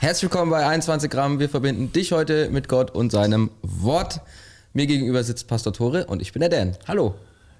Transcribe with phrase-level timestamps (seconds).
[0.00, 1.40] Herzlich willkommen bei 21 Gramm.
[1.40, 4.22] Wir verbinden dich heute mit Gott und seinem Wort.
[4.72, 6.74] Mir gegenüber sitzt Pastor Tore und ich bin der Dan.
[6.88, 7.16] Hallo.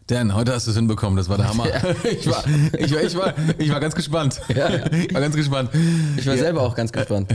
[0.06, 1.66] Dan, heute hast du es hinbekommen, das war der Hammer.
[2.02, 2.42] Ich, war,
[2.78, 4.40] ich, war, ich, war, ich war ganz gespannt.
[4.48, 5.68] Ich war ganz gespannt.
[6.16, 7.30] Ich war selber auch ganz gespannt.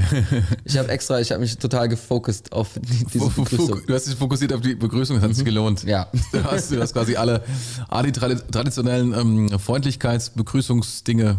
[0.64, 2.70] Ich habe extra, ich habe mich total gefokust auf
[3.14, 3.84] diese Begrüßung.
[3.86, 5.84] Du hast dich fokussiert auf die Begrüßung, das hat sich gelohnt.
[5.84, 6.07] Ja.
[6.32, 7.43] Du hast, du hast quasi alle,
[7.90, 11.37] alle die traditionellen ähm, Freundlichkeitsbegrüßungsdinge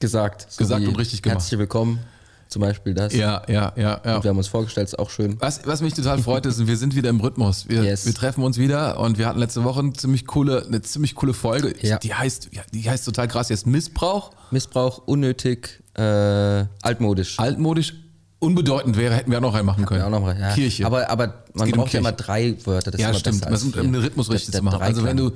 [0.00, 0.48] gesagt.
[0.50, 1.38] So gesagt und richtig gemacht.
[1.38, 2.00] Herzlich willkommen.
[2.50, 3.14] Zum Beispiel das.
[3.14, 4.16] Ja, ja, ja, ja.
[4.16, 5.36] Und wir haben uns vorgestellt, ist auch schön.
[5.40, 7.68] Was, was mich total freut, ist, wir sind wieder im Rhythmus.
[7.68, 8.06] Wir, Yes.
[8.06, 11.32] wir treffen uns wieder und wir hatten letzte Woche eine ziemlich coole, eine ziemlich coole
[11.32, 11.74] Folge.
[11.80, 11.98] Ja.
[11.98, 14.32] Die heißt, die heißt total krass jetzt Missbrauch.
[14.50, 17.38] Missbrauch, unnötig, äh, altmodisch.
[17.38, 17.94] Altmodisch,
[18.40, 20.02] unbedeutend wäre, hätten wir auch noch reinmachen können.
[20.02, 20.52] Auch noch mal, ja.
[20.52, 20.84] Kirche.
[20.86, 22.90] Aber, aber man geht um braucht ja immer drei Wörter.
[22.90, 23.44] Das ja, stimmt.
[23.46, 24.82] Das ist, um den Rhythmus richtig zu machen.
[24.82, 25.30] Also wenn du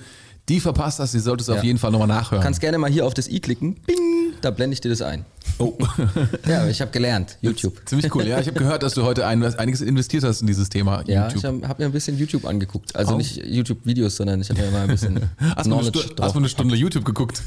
[0.48, 1.64] die verpasst hast, die solltest du auf Ja.
[1.64, 2.42] jeden Fall nochmal nachhören.
[2.42, 3.76] kannst gerne mal hier auf das i klicken.
[3.86, 5.24] Bing, da blende ich dir das ein.
[5.58, 5.74] oh.
[6.48, 7.38] Ja, ich habe gelernt.
[7.40, 7.80] YouTube.
[7.86, 8.26] Ziemlich cool.
[8.26, 11.24] Ja, ich habe gehört, dass du heute ein, einiges investiert hast in dieses Thema Ja,
[11.28, 11.38] YouTube.
[11.38, 12.94] ich habe hab mir ein bisschen YouTube angeguckt.
[12.94, 13.16] Also Oh.
[13.18, 15.20] nicht YouTube-Videos, sondern ich habe mir mal ein bisschen
[15.56, 17.42] Hast du eine, hast du eine Stunde YouTube geguckt?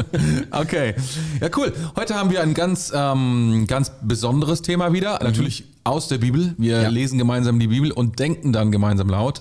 [0.50, 0.94] okay.
[1.40, 1.72] Ja, cool.
[1.96, 5.18] Heute haben wir ein ganz, ähm, ganz besonderes Thema wieder.
[5.22, 6.54] Natürlich aus der Bibel.
[6.58, 6.82] Wir Mhm.
[6.82, 6.88] Ja.
[6.88, 9.40] lesen gemeinsam die Bibel und denken dann gemeinsam laut.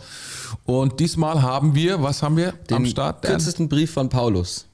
[0.65, 3.23] Und diesmal haben wir, was haben wir Den am Start?
[3.23, 3.31] Dan?
[3.31, 4.65] kürzesten Brief von Paulus.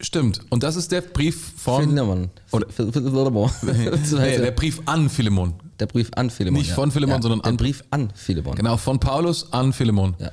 [0.00, 0.40] Stimmt.
[0.50, 1.84] Und das ist der Brief von.
[1.88, 2.30] Philemon.
[2.46, 3.50] Philemon.
[3.62, 4.40] Nee, er.
[4.40, 5.54] der Brief an Philemon.
[5.78, 6.58] Der Brief an Philemon.
[6.60, 8.54] Nicht von Philemon, sondern der an- Brief an Philemon.
[8.54, 10.14] Genau, von Paulus an Philemon.
[10.18, 10.30] Ja.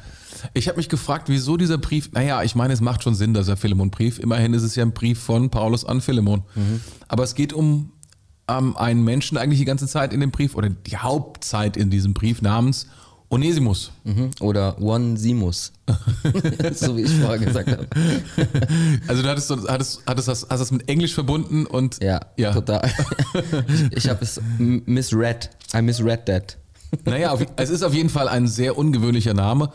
[0.53, 3.47] Ich habe mich gefragt, wieso dieser Brief, naja, ich meine, es macht schon Sinn, dass
[3.47, 6.43] er Philemon-Brief, immerhin ist es ja ein Brief von Paulus an Philemon.
[6.55, 6.81] Mhm.
[7.07, 7.91] Aber es geht um
[8.47, 12.13] ähm, einen Menschen eigentlich die ganze Zeit in dem Brief oder die Hauptzeit in diesem
[12.13, 12.87] Brief namens
[13.29, 13.91] Onesimus.
[14.05, 14.29] Mhm.
[14.39, 15.73] Oder One Simus.
[16.73, 17.85] so wie ich vorher gesagt habe.
[19.07, 22.53] Also du hattest, hattest, hattest das, hast das mit Englisch verbunden und Ja, ja.
[22.53, 22.89] total.
[23.67, 25.49] ich ich habe es misread.
[25.75, 26.57] I misread that.
[27.03, 29.73] Naja, auf, es ist auf jeden Fall ein sehr ungewöhnlicher Name.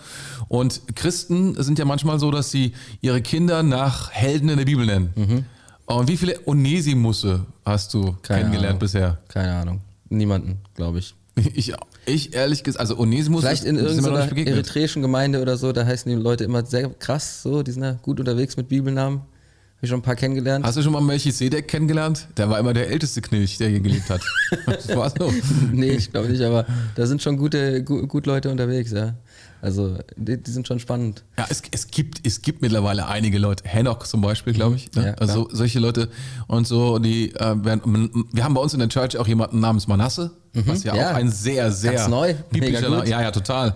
[0.48, 2.72] Und Christen sind ja manchmal so, dass sie
[3.02, 5.12] ihre Kinder nach Helden in der Bibel nennen.
[5.14, 5.44] Mhm.
[5.84, 8.78] Und wie viele Onesimusse hast du Keine kennengelernt Ahnung.
[8.78, 9.18] bisher?
[9.28, 9.80] Keine Ahnung.
[10.08, 11.14] Niemanden, glaube ich.
[11.54, 11.72] Ich,
[12.06, 16.20] ich ehrlich gesagt, also Onesimus Vielleicht in irgendeiner eritreischen Gemeinde oder so, da heißen die
[16.20, 19.20] Leute immer sehr krass, so, die sind ja gut unterwegs mit Bibelnamen.
[19.20, 20.64] Habe ich schon ein paar kennengelernt.
[20.64, 22.28] Hast du schon mal Melchisedek kennengelernt?
[22.36, 24.22] Der war immer der älteste Knilch, der hier gelebt hat.
[24.66, 25.32] Das war so.
[25.72, 29.14] nee, ich glaube nicht, aber da sind schon gute, gut, gut Leute unterwegs, ja.
[29.62, 31.22] Also, die, die sind schon spannend.
[31.38, 33.62] Ja, es, es, gibt, es gibt mittlerweile einige Leute.
[33.66, 34.92] Henoch zum Beispiel, glaube ich.
[34.94, 35.06] Ne?
[35.06, 36.08] Ja, also so, solche Leute
[36.48, 39.86] und so, die äh, werden, wir haben bei uns in der Church auch jemanden namens
[39.86, 40.98] Manasse, was ja, Mhm.
[40.98, 41.10] Ja.
[41.12, 42.34] auch ein sehr, sehr Ganz neu.
[42.50, 42.90] biblischer.
[42.90, 43.74] Name- Ja, ja, total.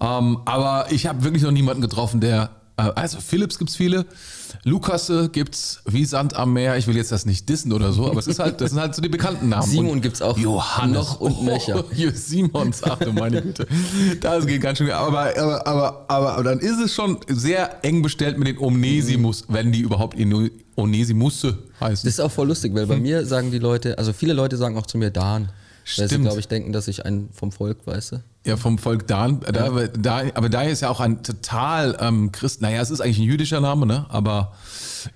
[0.00, 4.04] Ähm, aber ich habe wirklich noch niemanden getroffen, der, also Philips gibt's viele,
[4.64, 6.76] Lukasse gibt's wie Sand am Meer.
[6.76, 8.94] Ich will jetzt das nicht dissen oder so, aber es ist halt, das sind halt
[8.94, 9.66] so die bekannten Namen.
[9.70, 11.84] Simon Und gibt's auch Johannes noch und nöcher.
[11.90, 13.66] Oh, Simons, ach du meine Güte.
[14.20, 14.90] Das geht ganz schön.
[14.90, 19.44] Aber, aber, aber, aber, aber dann ist es schon sehr eng bestellt mit den Onesimus,
[19.48, 22.06] wenn die überhaupt Ino- Onesimusse heißen.
[22.06, 24.76] Das ist auch voll lustig, weil bei mir sagen die Leute, also viele Leute sagen
[24.76, 25.44] auch zu mir Dan.
[25.96, 26.24] Weil sie, Stimmt.
[26.24, 28.22] glaube ich, denken, dass ich ein vom Volk, weißt du?
[28.46, 29.40] Ja, vom Volk Dan.
[29.40, 32.62] Da, da, aber da ist ja auch ein total ähm, Christ.
[32.62, 34.06] Naja, es ist eigentlich ein jüdischer Name, ne?
[34.08, 34.54] Aber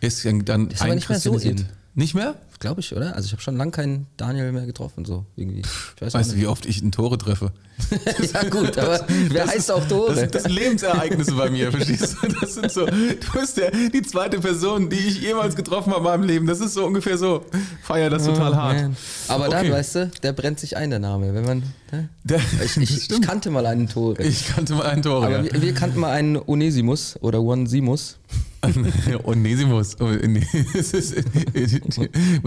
[0.00, 1.66] ist ja dann Ist aber nicht mehr so in.
[1.94, 2.34] Nicht mehr?
[2.60, 3.16] Glaube ich, oder?
[3.16, 5.62] Also ich habe schon lange keinen Daniel mehr getroffen, so irgendwie.
[5.98, 7.52] Weißt du, wie oft ich ein Tore treffe?
[8.34, 9.00] ja gut, aber
[9.30, 10.14] wer Das heißt ist- auch Tore?
[10.14, 12.28] Das, das sind Lebensereignisse bei mir, verstehst du?
[12.38, 16.04] Das sind so, du bist der, die zweite Person, die ich jemals getroffen habe in
[16.04, 16.46] meinem Leben.
[16.46, 17.46] Das ist so ungefähr so.
[17.82, 18.76] Feier das total hart.
[18.78, 18.96] Oh, Man.
[19.28, 19.72] Aber dann, Okay.
[19.72, 21.32] weißt du, der brennt sich ein, der Name.
[21.32, 22.10] Wenn man, ne?
[22.24, 24.22] Der, ich, ich, ich kannte mal einen Tore.
[24.22, 25.24] Ich kannte mal einen Tore.
[25.24, 25.52] aber ja.
[25.54, 28.18] wir, wir kannten mal einen Onesimus oder Onesimus.
[29.24, 29.96] Onesimus.
[30.00, 30.04] Oh,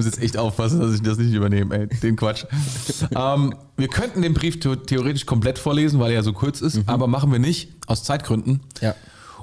[0.03, 2.45] muss jetzt echt aufpassen, dass ich das nicht übernehme, ey, den Quatsch.
[3.15, 6.81] ähm, wir könnten den Brief the- theoretisch komplett vorlesen, weil er ja so kurz ist,
[6.87, 8.61] aber machen wir nicht, aus Zeitgründen.
[8.81, 8.95] Ja.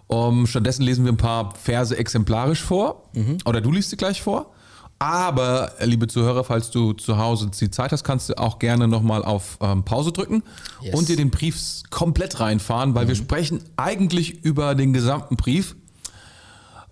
[0.06, 3.10] Um, stattdessen lesen wir ein paar Verse exemplarisch vor.
[3.44, 4.52] Oder du liest sie gleich vor.
[4.98, 9.24] Aber, liebe Zuhörer, falls du zu Hause die Zeit hast, kannst du auch gerne nochmal
[9.24, 10.42] auf ähm, Pause drücken
[10.82, 10.94] Yes.
[10.94, 11.56] und dir den Brief
[11.90, 15.74] komplett reinfahren, weil wir sprechen eigentlich über den gesamten Brief,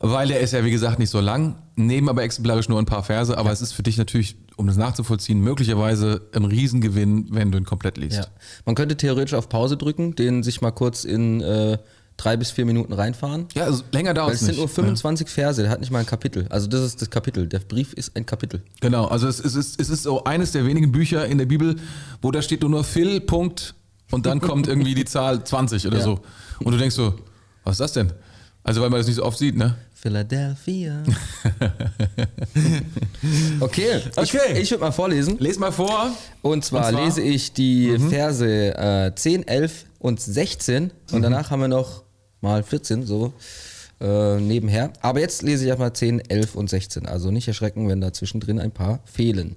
[0.01, 3.03] weil der ist ja, wie gesagt, nicht so lang, nehmen aber exemplarisch nur ein paar
[3.03, 7.59] Verse, aber es ist für dich natürlich, um das nachzuvollziehen, möglicherweise ein Riesengewinn, wenn du
[7.59, 8.17] ihn komplett liest.
[8.19, 8.27] Ja.
[8.67, 11.79] Man könnte theoretisch auf Pause drücken, den sich mal kurz in äh,
[12.17, 13.47] drei bis vier Minuten reinfahren.
[13.55, 16.07] Ja, also länger dauert es es sind nur 25 Verse, der hat nicht mal ein
[16.07, 16.47] Kapitel.
[16.51, 17.47] Also das ist das Kapitel.
[17.47, 18.63] Der Brief ist ein Kapitel.
[18.81, 21.77] Genau, also es, es, ist, es ist so eines der wenigen Bücher in der Bibel,
[22.21, 23.75] wo da steht nur Phil, Punkt,
[24.11, 26.05] und dann kommt irgendwie die Zahl 20 oder Ja.
[26.05, 26.21] so.
[26.61, 27.15] Und du denkst so,
[27.65, 28.13] was ist das denn?
[28.65, 29.77] Also weil man das nicht so oft sieht, ne?
[30.01, 31.03] Philadelphia.
[33.61, 34.39] okay, Okay.
[34.53, 35.37] ich, ich würde mal vorlesen.
[35.39, 36.11] Les mal vor.
[36.43, 37.05] Und zwar, Und zwar?
[37.05, 42.05] lese ich die Verse äh, 10, 11 und 16 und danach haben wir noch
[42.41, 43.33] mal 14 so
[44.01, 44.93] äh, nebenher.
[45.01, 47.07] Aber jetzt lese ich erstmal 10, 11 und 16.
[47.07, 49.57] Also nicht erschrecken, wenn da zwischendrin ein paar fehlen.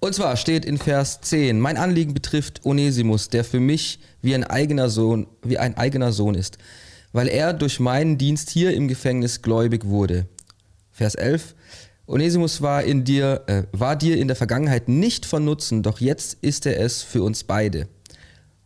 [0.00, 4.44] Und zwar steht in Vers 10, mein Anliegen betrifft Onesimus, der für mich wie ein
[4.44, 6.58] eigener Sohn, wie ein eigener Sohn ist,
[7.16, 10.26] weil er durch meinen Dienst hier im Gefängnis gläubig wurde.
[10.92, 11.54] Vers 11.
[12.06, 16.36] Onesimus war, in dir, äh, war dir in der Vergangenheit nicht von Nutzen, doch jetzt
[16.42, 17.88] ist er es für uns beide.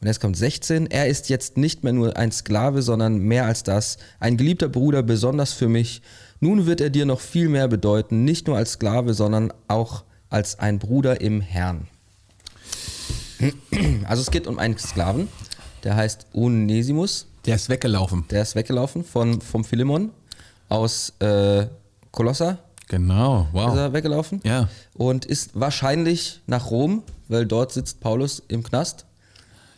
[0.01, 0.89] Und jetzt kommt 16.
[0.89, 5.05] Er ist jetzt nicht mehr nur ein Sklave, sondern mehr als das, ein geliebter Bruder,
[5.05, 6.03] besonders für mich.
[6.41, 10.59] Nun wird er dir noch viel mehr bedeuten, nicht nur als Sklave, sondern auch als
[10.59, 11.87] ein Bruder im Herrn.
[14.09, 15.29] Also es geht um einen Sklaven,
[15.85, 17.30] der heißt Onesimus.
[17.47, 18.25] Der ist weggelaufen.
[18.31, 20.11] Der ist weggelaufen von, vom Philemon
[20.69, 21.67] aus äh,
[22.11, 22.59] Kolossa.
[22.89, 23.77] Genau, Ist wow.
[23.77, 24.69] er weggelaufen Ja.
[24.95, 29.07] und ist wahrscheinlich nach Rom, weil dort sitzt Paulus im Knast.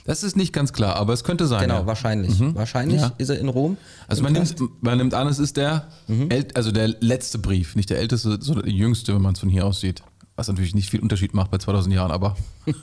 [0.04, 1.60] Das ist nicht ganz klar, aber es könnte sein.
[1.60, 1.86] Genau, ja.
[1.86, 2.40] wahrscheinlich.
[2.54, 3.12] Wahrscheinlich Ja.
[3.18, 3.76] ist er in Rom.
[4.08, 7.90] Also man nimmt, man nimmt an, es ist der, äl- also der letzte Brief, nicht
[7.90, 10.02] der älteste, sondern der jüngste, wenn man es von hier aus sieht.
[10.42, 12.34] Was natürlich nicht viel Unterschied macht bei 2000 Jahren, aber.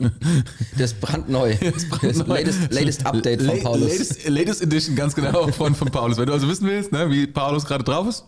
[0.77, 1.53] Das ist brandneu.
[2.01, 3.91] Das, latest, latest Update von La- Paulus.
[3.91, 6.17] Latest, latest Edition, ganz genau, von, von Paulus.
[6.17, 8.23] Wenn du also wissen willst, ne, wie Paulus gerade drauf ist,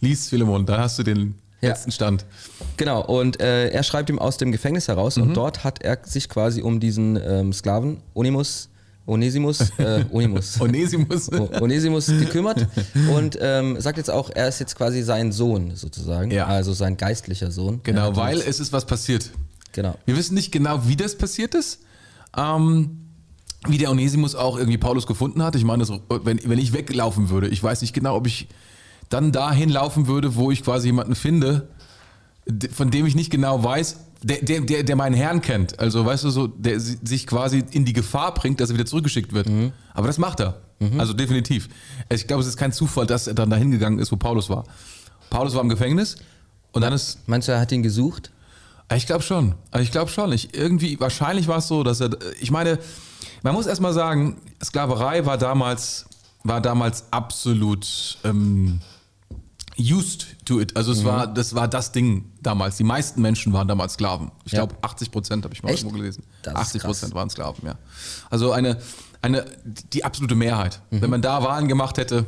[0.00, 1.68] lies Philemon, da hast du den Ja.
[1.68, 2.24] letzten Stand.
[2.78, 5.24] Genau, und äh, er schreibt ihm aus dem Gefängnis heraus Mhm.
[5.24, 8.70] und dort hat er sich quasi um diesen ähm, Sklaven Onimus,
[9.06, 10.60] Onesimus, äh, Onimus.
[10.60, 11.30] Onesimus.
[11.32, 12.66] Onesimus gekümmert
[13.14, 16.46] und ähm, sagt jetzt auch, er ist jetzt quasi sein Sohn sozusagen, Ja.
[16.46, 17.80] also sein geistlicher Sohn.
[17.82, 19.30] Genau, weil uns- es ist was passiert.
[19.72, 19.96] genau.
[20.06, 21.80] Wir wissen nicht genau, wie das passiert ist.
[22.36, 22.98] Ähm,
[23.66, 25.54] wie der Onesimus auch irgendwie Paulus gefunden hat.
[25.56, 25.90] Ich meine, das,
[26.24, 28.48] wenn, wenn ich weglaufen würde, ich weiß nicht genau, ob ich
[29.10, 31.68] dann dahin laufen würde, wo ich quasi jemanden finde,
[32.72, 35.78] von dem ich nicht genau weiß, der, der, der, der meinen Herrn kennt.
[35.78, 38.86] Also, weißt du, so, der si- sich quasi in die Gefahr bringt, dass er wieder
[38.86, 39.48] zurückgeschickt wird.
[39.94, 40.60] Aber das macht er.
[40.98, 41.68] Also definitiv.
[42.10, 44.64] Ich glaube, es ist kein Zufall, dass er dann dahin gegangen ist, wo Paulus war.
[45.28, 46.16] Paulus war im Gefängnis
[46.72, 48.30] und dann ist Meinst du, er hat ihn gesucht?
[48.96, 49.54] ich glaube schon.
[49.78, 50.32] Ich glaube schon.
[50.32, 52.10] Ich, irgendwie, wahrscheinlich war es so, dass er.
[52.40, 52.78] Ich meine,
[53.42, 56.06] man muss erstmal sagen, Sklaverei war damals,
[56.44, 58.80] war damals absolut ähm,
[59.78, 60.76] used to it.
[60.76, 62.76] Also es war, das war das Ding damals.
[62.76, 64.30] Die meisten Menschen waren damals Sklaven.
[64.44, 64.64] Ich Ja.
[64.66, 65.82] glaube 80 Prozent habe ich mal Echt?
[65.82, 66.24] irgendwo gelesen.
[66.42, 67.74] Das ist 80 Prozent waren Sklaven, ja.
[68.28, 68.76] Also eine,
[69.22, 69.44] eine,
[69.92, 70.80] die absolute Mehrheit.
[70.90, 71.02] Mhm.
[71.02, 72.26] Wenn man da Wahlen gemacht hätte,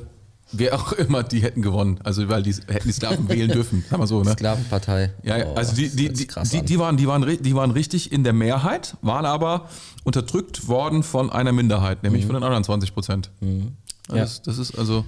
[0.52, 1.98] wer auch immer, die hätten gewonnen.
[2.04, 3.84] Also weil die hätten die Sklaven wählen dürfen.
[3.88, 4.32] Sagen wir so, ne?
[4.32, 5.12] Sklavenpartei.
[5.22, 8.22] Ja, ja, also die, die, die, die, die, waren, die, waren, die waren richtig in
[8.24, 9.68] der Mehrheit, waren aber
[10.04, 13.30] unterdrückt worden von einer Minderheit, nämlich von den anderen 20 Prozent.
[13.40, 13.72] Mhm.
[14.08, 14.16] Ja.
[14.16, 15.04] Das, das ist also,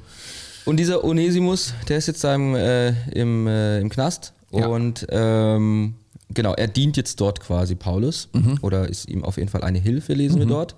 [0.65, 4.67] Und dieser Onesimus, der ist jetzt im, äh, im, äh, im Knast Ja.
[4.67, 5.95] und ähm,
[6.33, 8.59] genau, er dient jetzt dort quasi Paulus Mhm.
[8.63, 10.75] oder ist ihm auf jeden Fall eine Hilfe, lesen wir dort.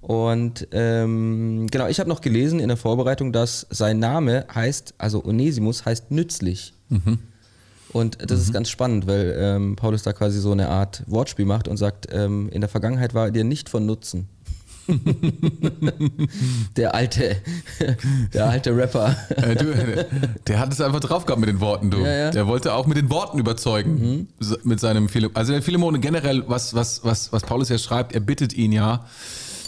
[0.00, 5.24] Und ähm, genau, ich habe noch gelesen in der Vorbereitung, dass sein Name heißt, also
[5.24, 6.74] Onesimus heißt nützlich.
[6.88, 7.18] Mhm.
[7.92, 11.66] Und das ist ganz spannend, weil ähm, Paulus da quasi so eine Art Wortspiel macht
[11.66, 14.28] und sagt, ähm, in der Vergangenheit war er dir nicht von Nutzen.
[16.76, 17.36] der alte,
[18.32, 19.16] der alte Rapper.
[19.36, 19.74] äh, du,
[20.46, 21.98] der hat es einfach drauf gehabt mit den Worten, du.
[21.98, 22.30] Ja, ja.
[22.30, 24.28] Der wollte auch mit den Worten überzeugen.
[24.38, 25.36] So- Mit seinem Philemon.
[25.36, 29.04] Also der Philemon generell, was, was, was, was Paulus ja schreibt, er bittet ihn ja,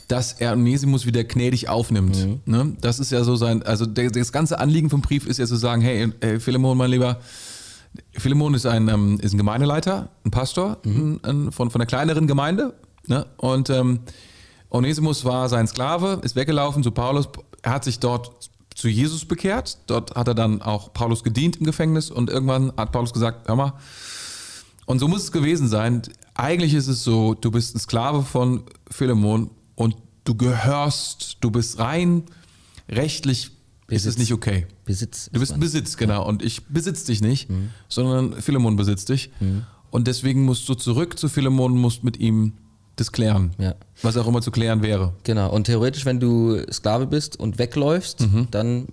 [0.08, 2.46] dass er Onesimus wieder gnädig aufnimmt.
[2.46, 2.76] Ne?
[2.80, 5.56] Das ist ja so sein, also der, das ganze Anliegen vom Brief ist ja zu
[5.56, 7.18] sagen, hey, hey Philemon, mein Lieber,
[8.18, 12.26] Philemon ist ein, ähm, ist ein Gemeindeleiter, ein Pastor ein, ein, von, von einer kleineren
[12.26, 12.74] Gemeinde.
[13.06, 13.26] Ne?
[13.36, 14.00] Und ähm,
[14.72, 17.28] Onesimus war sein Sklave, ist weggelaufen zu Paulus.
[17.62, 19.78] Er hat sich dort zu Jesus bekehrt.
[19.86, 22.10] Dort hat er dann auch Paulus gedient im Gefängnis.
[22.10, 23.74] Und irgendwann hat Paulus gesagt, hör mal,
[24.86, 26.02] und so muss es gewesen sein.
[26.34, 31.78] Eigentlich ist es so, du bist ein Sklave von Philemon und du gehörst, du bist
[31.78, 32.24] rein
[32.88, 33.50] rechtlich,
[33.88, 34.18] ist es Besitz.
[34.18, 34.66] nicht okay.
[34.86, 35.28] Besitz.
[35.32, 35.60] Du ist bist.
[35.60, 36.26] Besitz, genau.
[36.26, 37.68] Und ich besitze dich nicht, Mhm.
[37.88, 39.30] sondern Philemon besitzt dich.
[39.90, 42.54] Und deswegen musst du zurück zu Philemon, musst mit ihm
[42.96, 43.52] das klären.
[43.58, 43.74] Ja.
[44.02, 45.12] Was auch immer zu klären wäre.
[45.24, 48.48] Genau, und theoretisch, wenn du Sklave bist und wegläufst, Mhm.
[48.50, 48.86] dann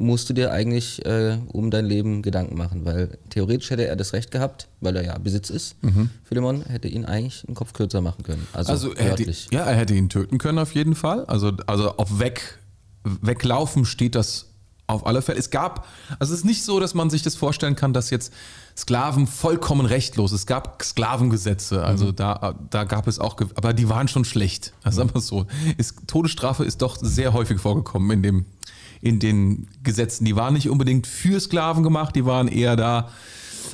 [0.00, 4.12] musst du dir eigentlich äh, um dein Leben Gedanken machen, weil theoretisch hätte er das
[4.12, 5.74] Recht gehabt, weil er ja Besitz ist.
[6.22, 8.46] Philemon hätte ihn eigentlich einen Kopf kürzer machen können.
[8.52, 8.74] Also, Mhm.
[8.74, 11.24] Also er hätte, ja, er hätte ihn töten können auf jeden Fall.
[11.24, 12.58] Also, also auf weg,
[13.04, 14.47] weglaufen steht das
[14.88, 15.38] Auf alle Fälle.
[15.38, 15.86] Es gab,
[16.18, 18.32] also es ist nicht so, dass man sich das vorstellen kann, dass jetzt
[18.76, 20.32] Sklaven vollkommen rechtlos.
[20.32, 22.16] Es gab Sklavengesetze, also mhm.
[22.16, 24.72] da, da gab es auch, aber die waren schon schlecht.
[24.82, 25.46] Also sagen wir es so.
[25.76, 28.46] Ist, Todesstrafe ist doch sehr häufig vorgekommen in dem,
[29.02, 30.24] in den Gesetzen.
[30.24, 33.10] Die waren nicht unbedingt für Sklaven gemacht, die waren eher da,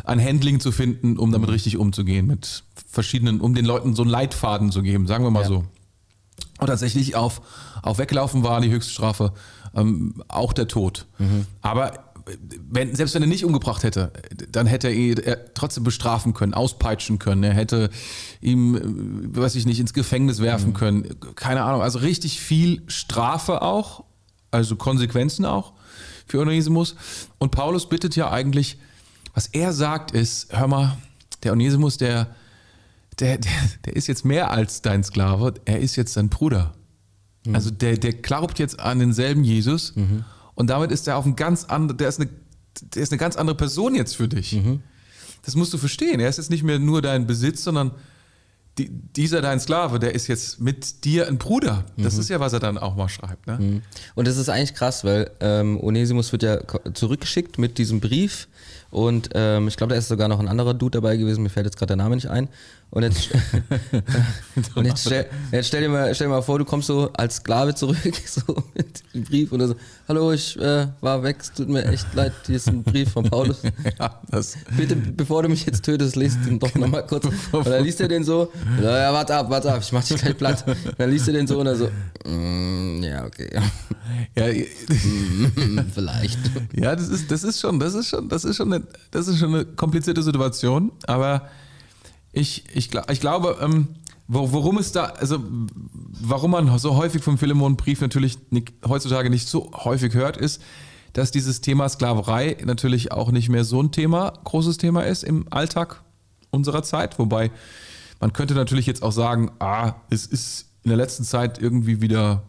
[0.02, 1.54] ein Handling zu finden, um damit mhm.
[1.54, 5.42] richtig umzugehen, mit verschiedenen, um den Leuten so einen Leitfaden zu geben, sagen wir mal
[5.42, 5.48] ja.
[5.48, 5.64] so.
[6.58, 7.40] Und tatsächlich auf,
[7.82, 9.32] auf Weglaufen war die Höchststrafe
[9.74, 11.06] ähm, auch der Tod.
[11.18, 11.46] Mhm.
[11.60, 12.14] Aber
[12.70, 14.12] wenn, selbst wenn er nicht umgebracht hätte,
[14.50, 15.20] dann hätte er ihn
[15.54, 17.42] trotzdem bestrafen können, auspeitschen können.
[17.42, 17.90] Er hätte
[18.40, 20.74] ihm, äh, weiß ich nicht, ins Gefängnis werfen mhm.
[20.74, 21.08] können.
[21.34, 21.82] Keine Ahnung.
[21.82, 24.04] Also richtig viel Strafe auch,
[24.50, 25.72] also Konsequenzen auch
[26.26, 26.96] für Onesimus.
[27.38, 28.78] Und Paulus bittet ja eigentlich,
[29.34, 30.96] was er sagt ist, hör mal,
[31.42, 32.34] der Onesimus, der,
[33.18, 33.52] der, der,
[33.84, 36.72] der ist jetzt mehr als dein Sklave, er ist jetzt dein Bruder.
[37.46, 37.54] Mhm.
[37.54, 40.24] Also der, der glaubt jetzt an denselben Jesus mhm.
[40.54, 42.30] und damit ist er auf ein ganz andere, der ist eine,
[42.94, 44.52] der ist eine ganz andere Person jetzt für dich.
[44.52, 44.82] Mhm.
[45.44, 46.20] Das musst du verstehen.
[46.20, 47.92] Er ist jetzt nicht mehr nur dein Besitz, sondern
[48.78, 51.84] die, dieser dein Sklave, der ist jetzt mit dir ein Bruder.
[51.96, 52.20] Das mhm.
[52.20, 53.46] ist ja, was er dann auch mal schreibt.
[53.46, 53.58] Ne?
[53.60, 53.82] Mhm.
[54.14, 56.58] Und das ist eigentlich krass, weil ähm, Onesimus wird ja
[56.92, 58.48] zurückgeschickt mit diesem Brief
[58.94, 61.66] und ähm, ich glaube, da ist sogar noch ein anderer Dude dabei gewesen, mir fällt
[61.66, 62.48] jetzt gerade der Name nicht ein.
[62.90, 63.28] Und jetzt,
[64.76, 67.36] und jetzt, stell, jetzt stell, dir mal, stell dir mal vor, du kommst so als
[67.36, 69.74] Sklave zurück, so mit dem Brief und so,
[70.06, 73.24] hallo, ich äh, war weg, es tut mir echt leid, hier ist ein Brief von
[73.24, 73.62] Paulus.
[73.98, 77.26] ja, das Bitte, bevor du mich jetzt tötest, liest ihn doch nochmal kurz.
[77.50, 80.38] Und dann liest er den so, ja, warte ab, warte ab, ich mach dich gleich
[80.38, 80.64] platt.
[80.68, 81.88] Und dann liest er den so und er so,
[82.24, 83.50] mm, ja, okay.
[84.36, 86.38] Ja, mm, vielleicht.
[86.74, 89.38] Ja, das ist, das ist schon, das ist schon, das ist schon eine, das ist
[89.38, 91.48] schon eine komplizierte Situation, aber
[92.32, 93.88] ich, ich, ich glaube, ähm,
[94.26, 95.38] worum es da, also
[96.20, 100.62] warum man so häufig vom Philemon-Brief natürlich nicht, heutzutage nicht so häufig hört, ist,
[101.12, 105.46] dass dieses Thema Sklaverei natürlich auch nicht mehr so ein Thema, großes Thema ist im
[105.50, 106.02] Alltag
[106.50, 107.18] unserer Zeit.
[107.18, 107.50] Wobei
[108.20, 112.42] man könnte natürlich jetzt auch sagen, ah, es ist in der letzten Zeit irgendwie wieder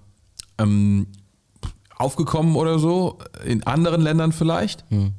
[0.58, 1.08] ähm,
[1.98, 4.84] aufgekommen oder so, in anderen Ländern vielleicht.
[4.89, 5.13] Hm.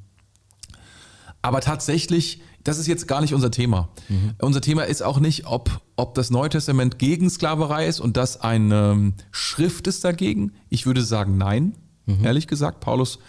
[1.47, 3.89] Aber tatsächlich das ist jetzt gar nicht unser Thema.
[4.09, 4.35] Mhm.
[4.41, 8.41] Unser Thema ist auch nicht, ob, ob das Neue Testament gegen Sklaverei ist und das
[8.41, 10.53] eine ähm, Schrift ist dagegen.
[10.69, 11.77] Ich würde sagen, nein,
[12.07, 12.25] mhm.
[12.25, 12.81] ehrlich gesagt.
[12.81, 13.21] Paulus,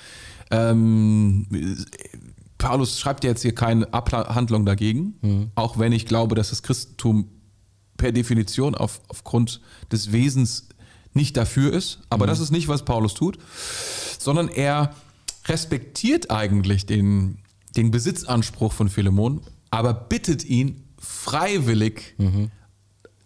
[0.49, 1.45] ähm,
[2.57, 5.51] Paulus schreibt jetzt hier keine Abhandlung dagegen, mhm.
[5.53, 7.29] auch wenn ich glaube, dass das Christentum
[7.95, 10.69] per Definition auf, aufgrund des Wesens
[11.13, 11.99] nicht dafür ist.
[12.09, 12.29] Aber mhm.
[12.29, 13.37] das ist nicht, was Paulus tut,
[14.17, 14.95] sondern er
[15.45, 17.37] respektiert eigentlich den,
[17.75, 22.49] den Besitzanspruch von Philemon, aber bittet ihn freiwillig mhm.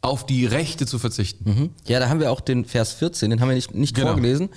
[0.02, 1.50] auf die Rechte zu verzichten.
[1.50, 1.70] Mhm.
[1.86, 4.08] Ja, da haben wir auch den Vers 14, den haben wir nicht, nicht genau.
[4.08, 4.50] vorgelesen.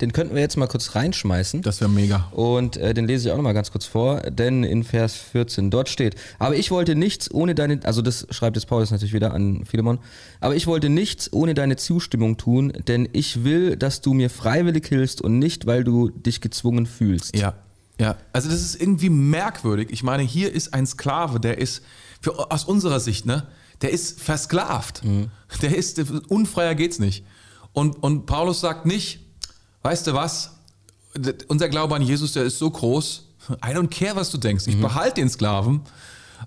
[0.00, 1.62] Den könnten wir jetzt mal kurz reinschmeißen.
[1.62, 2.28] Das wäre mega.
[2.32, 5.70] Und äh, den lese ich auch noch mal ganz kurz vor, denn in Vers 14
[5.70, 9.32] dort steht, aber ich wollte nichts ohne deine, also das schreibt jetzt Paulus natürlich wieder
[9.34, 9.98] an Philemon,
[10.40, 14.86] aber ich wollte nichts ohne deine Zustimmung tun, denn ich will, dass du mir freiwillig
[14.86, 17.36] hilfst und nicht, weil du dich gezwungen fühlst.
[17.36, 17.54] Ja,
[18.02, 19.90] ja, also das ist irgendwie merkwürdig.
[19.92, 21.82] Ich meine, hier ist ein Sklave, der ist,
[22.20, 23.46] für, aus unserer Sicht, ne,
[23.80, 25.04] der ist versklavt.
[25.04, 25.30] Mhm.
[25.60, 27.24] Der ist, unfreier geht's nicht.
[27.72, 29.20] Und, und Paulus sagt nicht,
[29.82, 30.58] weißt du was,
[31.46, 33.28] unser Glaube an Jesus, der ist so groß,
[33.64, 34.66] I don't care, was du denkst.
[34.66, 34.80] Ich mhm.
[34.82, 35.82] behalte den Sklaven,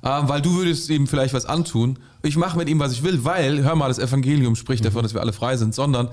[0.01, 2.00] äh, weil du würdest ihm vielleicht was antun.
[2.21, 4.88] Ich mache mit ihm, was ich will, weil, hör mal, das Evangelium spricht mhm.
[4.88, 6.09] davon, dass wir alle frei sind, sondern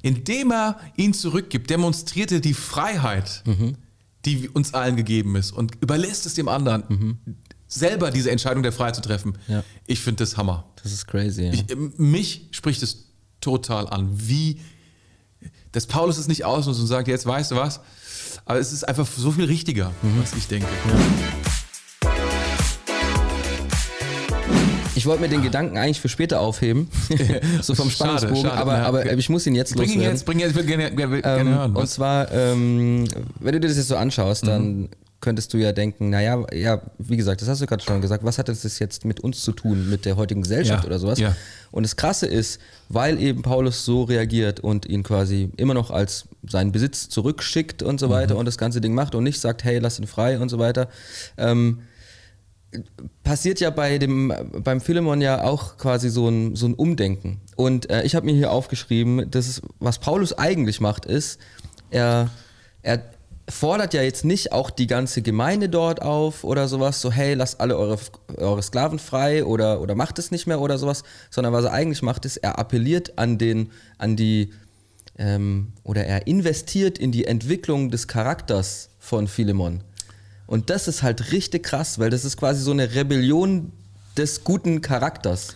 [0.00, 3.42] indem er ihn zurückgibt, demonstriert er die Freiheit.
[3.44, 3.76] Mhm
[4.24, 7.18] die uns allen gegeben ist und überlässt es dem anderen, mhm.
[7.66, 9.38] selber diese Entscheidung der Freiheit zu treffen.
[9.46, 9.62] Ja.
[9.86, 10.64] Ich finde das Hammer.
[10.82, 11.44] Das ist crazy.
[11.44, 11.52] Ja.
[11.52, 11.64] Ich,
[11.96, 13.10] mich spricht es
[13.40, 14.60] total an, wie
[15.72, 17.80] dass Paulus es nicht ausnutzt und sagt, jetzt weißt du was,
[18.44, 20.20] aber es ist einfach so viel richtiger, mhm.
[20.20, 20.66] was ich denke.
[20.88, 21.47] Ja.
[24.98, 26.90] Ich wollte mir den Gedanken eigentlich für später aufheben,
[27.62, 30.02] so vom Spannungsbogen, schade, schade, aber, aber ich muss ihn jetzt bring loswerden.
[30.02, 31.74] Ihn jetzt, bring ihn jetzt, ich will gerne, gerne, gerne ähm, hören.
[31.74, 31.82] Was?
[31.82, 33.04] Und zwar, ähm,
[33.38, 34.88] wenn du dir das jetzt so anschaust, dann mhm.
[35.20, 38.38] könntest du ja denken, naja, ja, wie gesagt, das hast du gerade schon gesagt, was
[38.38, 41.20] hat das jetzt mit uns zu tun, mit der heutigen Gesellschaft ja, oder sowas?
[41.20, 41.36] Ja.
[41.70, 46.24] Und das Krasse ist, weil eben Paulus so reagiert und ihn quasi immer noch als
[46.44, 48.40] seinen Besitz zurückschickt und so weiter mhm.
[48.40, 50.88] und das ganze Ding macht und nicht sagt, hey, lass ihn frei und so weiter,
[51.36, 51.82] ähm,
[53.22, 54.32] passiert ja bei dem,
[54.62, 57.40] beim Philemon ja auch quasi so ein, so ein Umdenken.
[57.56, 61.38] Und äh, ich habe mir hier aufgeschrieben, dass was Paulus eigentlich macht, ist,
[61.90, 62.30] er,
[62.82, 63.02] er
[63.48, 67.60] fordert ja jetzt nicht auch die ganze Gemeinde dort auf oder sowas, so hey, lasst
[67.60, 67.98] alle eure,
[68.36, 72.02] eure Sklaven frei oder, oder macht es nicht mehr oder sowas, sondern was er eigentlich
[72.02, 74.52] macht, ist, er appelliert an, den, an die
[75.18, 79.82] ähm, oder er investiert in die Entwicklung des Charakters von Philemon.
[80.48, 83.70] Und das ist halt richtig krass, weil das ist quasi so eine Rebellion
[84.16, 85.54] des guten Charakters.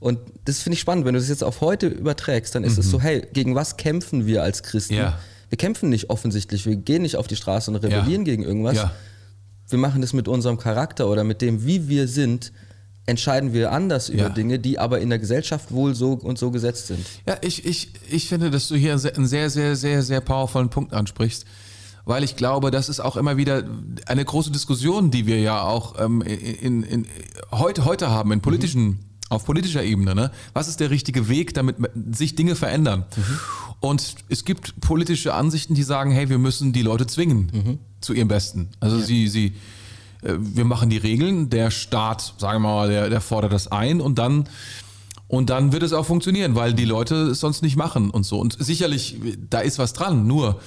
[0.00, 2.90] Und das finde ich spannend, wenn du das jetzt auf heute überträgst, dann ist es
[2.90, 4.94] so, hey, gegen was kämpfen wir als Christen?
[4.94, 5.00] Mhm.
[5.00, 5.18] Ja.
[5.48, 8.32] Wir kämpfen nicht offensichtlich, wir gehen nicht auf die Straße und rebellieren Ja.
[8.32, 8.76] gegen irgendwas.
[8.76, 8.92] Ja.
[9.70, 12.52] Wir machen das mit unserem Charakter oder mit dem, wie wir sind,
[13.06, 14.30] entscheiden wir anders über.
[14.30, 17.06] Dinge, die aber in der Gesellschaft wohl so und so gesetzt sind.
[17.26, 20.92] Ja, ich, ich, ich finde, dass du hier einen sehr, sehr, sehr, sehr powervollen Punkt
[20.92, 21.44] ansprichst,
[22.04, 23.64] weil ich glaube, das ist auch immer wieder
[24.06, 27.06] eine große Diskussion, die wir ja auch ähm, in, in,
[27.50, 28.98] heute, heute haben, in politischen,
[29.30, 30.14] auf politischer Ebene.
[30.14, 30.30] Ne?
[30.52, 31.76] Was ist der richtige Weg, damit
[32.12, 33.04] sich Dinge verändern?
[33.80, 38.28] Und es gibt politische Ansichten, die sagen, hey, wir müssen die Leute zwingen zu ihrem
[38.28, 38.68] Besten.
[38.80, 39.54] Also sie, sie,
[40.22, 44.00] äh, wir machen die Regeln, der Staat, sagen wir mal, der, der fordert das ein
[44.00, 44.48] und dann
[45.26, 48.38] und dann wird es auch funktionieren, weil die Leute es sonst nicht machen und so.
[48.38, 49.16] Und sicherlich,
[49.50, 50.26] da ist was dran.
[50.26, 50.60] Nur,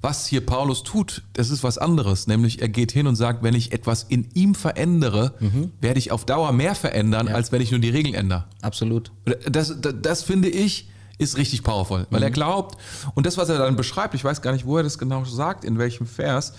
[0.00, 2.26] was hier Paulus tut, das ist was anderes.
[2.26, 5.34] Nämlich, er geht hin und sagt, wenn ich etwas in ihm verändere,
[5.80, 8.44] werde ich auf Dauer mehr verändern, als wenn ich nur die Regeln ändere.
[8.62, 9.10] Absolut.
[9.50, 10.88] Das, das, das finde ich,
[11.18, 12.78] ist richtig powerful, weil er glaubt,
[13.14, 15.64] und das, was er dann beschreibt, ich weiß gar nicht, wo er das genau sagt,
[15.64, 16.52] in welchem Vers,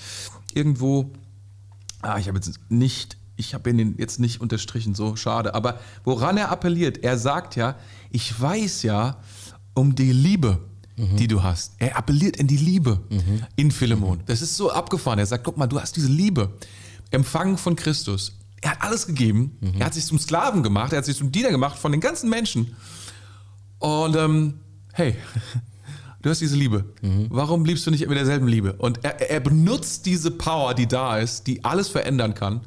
[0.54, 1.12] irgendwo,
[2.02, 6.36] ah, ich habe jetzt nicht, ich habe ihn jetzt nicht unterstrichen, so schade, aber woran
[6.36, 7.76] er appelliert, er sagt ja,
[8.12, 9.18] ich weiß ja
[9.76, 10.60] um die Liebe,
[11.18, 11.74] die du hast.
[11.78, 13.00] Er appelliert in die Liebe
[13.56, 14.20] in Philemon.
[14.26, 15.20] Das ist so abgefahren.
[15.20, 16.52] Er sagt, guck mal, du hast diese Liebe,
[17.12, 18.34] empfangen von Christus.
[18.62, 19.58] Er hat alles gegeben.
[19.80, 20.92] Er hat sich zum Sklaven gemacht.
[20.92, 22.76] Er hat sich zum Diener gemacht von den ganzen Menschen.
[23.80, 24.56] Und ähm,
[24.94, 25.16] hey,
[26.22, 26.84] du hast diese Liebe.
[27.30, 28.74] Warum liebst du nicht mit derselben Liebe?
[28.74, 32.62] Und er, er benutzt diese Power, die da ist, die alles verändern kann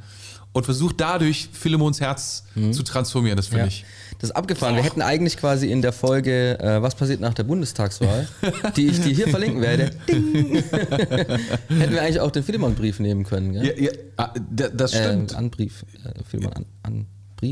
[0.54, 3.36] und versucht dadurch Philemons Herz zu transformieren.
[3.36, 3.68] Das finde Ja.
[3.68, 3.84] ich.
[4.22, 4.76] Das ist abgefahren.
[4.76, 8.28] Wir hätten eigentlich quasi in der Folge, äh, was passiert nach der Bundestagswahl,
[8.76, 13.52] die ich dir hier verlinken werde, hätten wir eigentlich auch den Philemon-Brief nehmen können.
[13.52, 13.66] Gell?
[13.66, 15.34] Ja, ja, ah, da- das äh, stimmt.
[15.34, 15.84] Anbrief.
[16.04, 17.06] Äh, Philemon an, an,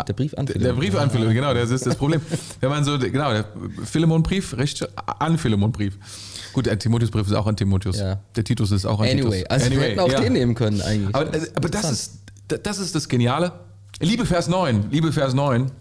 [0.06, 0.76] der Brief an Der Philemon.
[0.78, 2.20] Brief an Philemon, genau, das ist das Problem.
[2.60, 3.46] Wenn man so, genau, der
[3.82, 5.98] Philemon-Brief, recht an Philemon-Brief.
[6.52, 7.98] Gut, der Timotheus-Brief ist auch an Timotheus.
[7.98, 8.20] Ja.
[8.36, 9.50] Der Titus ist auch an Anyway, Titus.
[9.50, 10.20] also wir Anyway, hätten auch ja.
[10.20, 11.16] den nehmen können eigentlich.
[11.16, 12.12] Aber, äh, aber das, ist,
[12.46, 13.50] das ist das Geniale.
[13.98, 15.72] Liebe Vers 9, liebe Vers 9.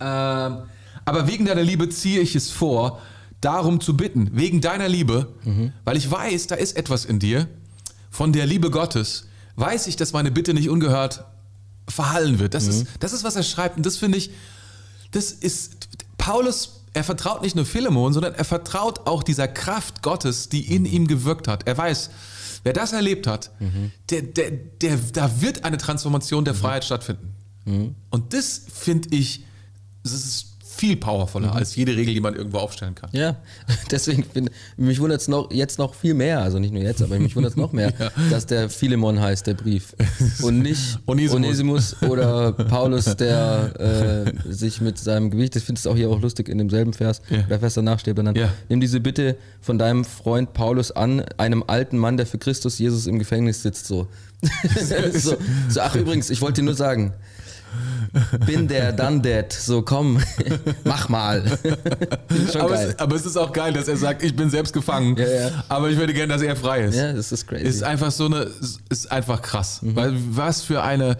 [0.00, 0.58] Ähm,
[1.04, 3.00] aber wegen deiner Liebe ziehe ich es vor,
[3.40, 5.32] darum zu bitten, wegen deiner Liebe,
[5.84, 7.48] weil ich weiß, da ist etwas in dir,
[8.10, 11.24] von der Liebe Gottes, weiß ich, dass meine Bitte nicht ungehört
[11.88, 12.54] verhallen wird.
[12.54, 13.76] Das, ist, das ist, was er schreibt.
[13.76, 14.30] Und das finde ich,
[15.12, 20.48] das ist, Paulus, er vertraut nicht nur Philemon, sondern er vertraut auch dieser Kraft Gottes,
[20.48, 21.66] die in ihm gewirkt hat.
[21.66, 22.10] Er weiß,
[22.64, 23.50] wer das erlebt hat,
[24.10, 27.34] der, der, der, da wird eine Transformation der Freiheit stattfinden.
[28.10, 29.44] Und das finde ich,
[30.14, 30.46] das ist
[30.78, 33.10] viel powervoller als jede Regel, die man irgendwo aufstellen kann.
[33.12, 33.34] Ja,
[33.90, 37.18] deswegen bin, mich wundert es noch, jetzt noch viel mehr, also nicht nur jetzt, aber
[37.18, 37.92] mich wundert es noch mehr,
[38.30, 39.96] dass der Philemon heißt, der Brief.
[40.42, 41.34] Und nicht Onesimus.
[41.34, 46.20] Onesimus, oder Paulus, der äh, sich mit seinem Gewicht, ich finde es auch hier auch
[46.20, 47.42] lustig in demselben Vers, Ja.
[47.42, 48.48] der Vers danach steht, dann Ja.
[48.68, 53.08] nimm diese Bitte von deinem Freund Paulus an, einem alten Mann, der für Christus Jesus
[53.08, 54.06] im Gefängnis sitzt, so.
[55.12, 55.36] so,
[55.68, 57.14] so ach übrigens, ich wollte dir nur sagen,
[58.46, 60.20] bin der, done that, so komm,
[60.84, 61.58] mach mal.
[62.58, 65.26] Aber es, aber es ist auch geil, dass er sagt, ich bin selbst gefangen, Ja,
[65.28, 65.64] ja.
[65.68, 66.96] aber ich würde gerne, dass er frei ist.
[66.96, 67.64] Ja, das ist crazy.
[67.64, 68.48] Ist einfach so eine,
[68.88, 69.82] ist einfach krass.
[69.82, 69.96] Mhm.
[69.96, 71.16] Weil was für eine,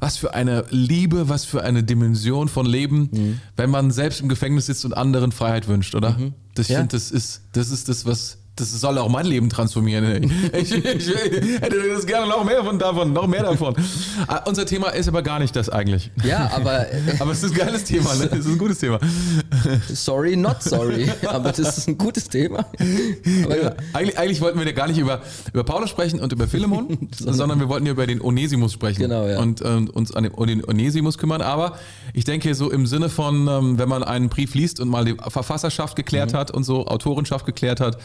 [0.00, 3.40] was für eine Liebe, was für eine Dimension von Leben, Mhm.
[3.56, 6.16] wenn man selbst im Gefängnis sitzt und anderen Freiheit wünscht, oder?
[6.54, 6.78] Das, ich Ja.
[6.80, 10.30] finde, das ist, das ist das, was, das soll auch mein Leben transformieren.
[10.52, 11.08] Ich, ich, ich
[11.60, 13.74] hätte das gerne noch mehr von davon, noch mehr davon.
[14.28, 16.10] Ah, unser Thema ist aber gar nicht das eigentlich.
[16.24, 18.28] ja, aber äh, Aber es ist ein geiles Thema, ne?
[18.32, 18.98] Es ist ein gutes Thema.
[19.92, 21.10] sorry, not sorry.
[21.26, 22.64] Aber das ist ein gutes Thema.
[22.78, 23.74] Ja.
[23.92, 25.20] Eigentlich, eigentlich wollten wir ja gar nicht über,
[25.52, 29.26] über Paulus sprechen und über Philemon, sondern wir wollten ja über den Onesimus sprechen Genau,
[29.26, 29.38] ja.
[29.40, 31.42] und ähm, uns an den, um den Onesimus kümmern.
[31.42, 31.78] Aber
[32.12, 35.14] ich denke, so im Sinne von, ähm, wenn man einen Brief liest und mal die
[35.28, 36.36] Verfasserschaft geklärt Mhm.
[36.36, 37.98] hat und so, Autorenschaft geklärt hat,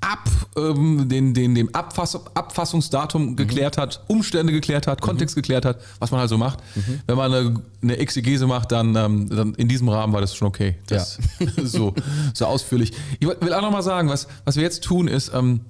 [0.00, 3.36] ab ähm, den, den, dem Abfass, Abfassungsdatum Mhm.
[3.36, 6.60] geklärt hat, Umstände geklärt hat, Kontext geklärt hat, was man halt so macht.
[6.76, 7.00] Mhm.
[7.06, 10.48] Wenn man eine, eine Exegese macht, dann, ähm, dann in diesem Rahmen war das schon
[10.48, 10.76] okay.
[10.86, 11.18] Das,
[11.64, 11.94] so,
[12.34, 12.92] so ausführlich.
[13.20, 15.60] Ich will auch nochmal sagen, was, was wir jetzt tun ist, ähm,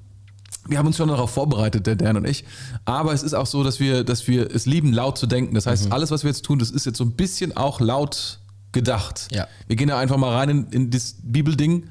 [0.69, 2.45] wir haben uns schon darauf vorbereitet, der Dan und ich.
[2.85, 5.55] Aber es ist auch so, dass wir, dass wir es lieben, laut zu denken.
[5.55, 5.71] Das Mhm.
[5.71, 8.41] heißt, alles, was wir jetzt tun, das ist jetzt so ein bisschen auch laut
[8.73, 9.29] gedacht.
[9.31, 9.47] Ja.
[9.69, 11.85] Wir gehen da einfach mal rein in, in das Bibelding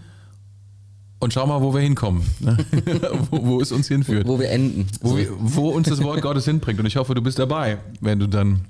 [1.26, 2.24] und schauen mal, wo wir hinkommen.
[2.40, 2.58] ne?
[3.32, 4.26] wo, wo es uns hinführt.
[4.28, 4.88] wo wir enden.
[5.02, 6.80] Wo, wir, wo uns das Wort Gottes hinbringt.
[6.80, 8.62] Und ich hoffe, du bist dabei, wenn du dann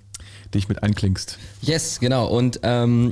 [0.54, 1.38] dich mit einklingst.
[1.62, 2.28] Yes, genau.
[2.28, 3.12] Und ähm,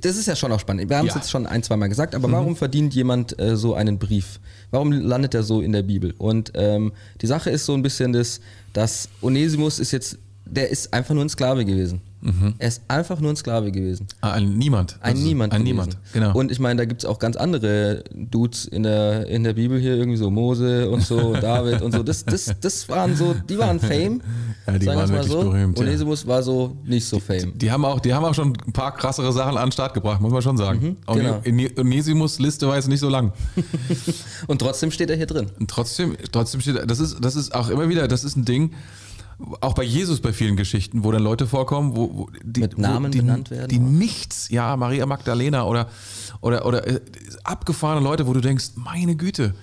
[0.00, 0.88] das ist ja schon auch spannend.
[0.88, 1.20] Wir haben es Ja.
[1.20, 4.40] jetzt schon ein, zwei Mal gesagt, aber warum verdient jemand äh, so einen Brief?
[4.70, 6.14] Warum landet er so in der Bibel?
[6.18, 8.40] Und ähm, die Sache ist so ein bisschen das,
[8.72, 12.00] dass Onesimus ist jetzt, der ist einfach nur ein Sklave gewesen.
[12.58, 14.06] Er ist einfach nur ein Sklave gewesen.
[14.22, 14.96] Ah, Ein Niemand.
[15.02, 15.52] Ein Also, Niemand.
[15.52, 15.74] Ein gewesen.
[15.74, 16.32] Niemand, genau.
[16.34, 19.78] Und ich meine, da gibt es auch ganz andere Dudes in der, in der Bibel
[19.78, 22.02] hier, irgendwie so Mose und so, David und so.
[22.02, 24.22] Das, das, das waren so, die waren Fame.
[24.66, 25.42] Ja, die sagen waren wirklich so.
[25.42, 25.84] berühmt, ja.
[25.84, 27.52] Onesimus war so nicht so Fame.
[27.54, 30.22] die haben, auch, die haben auch schon ein paar krassere Sachen an den Start gebracht,
[30.22, 30.96] muss man schon sagen.
[31.04, 31.42] Auch genau.
[31.44, 33.32] die Onesimus Liste war jetzt nicht so lang.
[34.46, 35.50] Und trotzdem steht er hier drin.
[35.60, 38.70] Und trotzdem, trotzdem steht, das ist, das ist auch immer wieder, das ist ein Ding,
[39.60, 43.10] auch bei Jesus bei vielen Geschichten, wo dann Leute vorkommen, wo, wo die, Mit Namen
[43.10, 43.82] die, benannt werden die auch.
[43.82, 45.88] nichts, ja, Maria Magdalena oder,
[46.40, 47.00] oder, oder äh,
[47.42, 49.54] abgefahrene Leute, wo du denkst, meine Güte.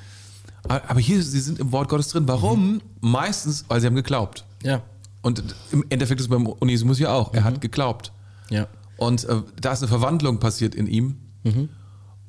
[0.67, 2.27] Aber hier, sie sind im Wort Gottes drin.
[2.27, 2.73] Warum?
[2.73, 2.81] Mhm.
[3.01, 4.45] Meistens, weil sie haben geglaubt.
[4.63, 4.81] Ja.
[5.21, 7.31] Und im Endeffekt ist es beim Onesimus ja auch.
[7.31, 7.37] Mhm.
[7.39, 8.11] Er hat geglaubt.
[8.49, 8.67] Ja.
[8.97, 11.17] Und äh, da ist eine Verwandlung passiert in ihm.
[11.43, 11.69] Mhm.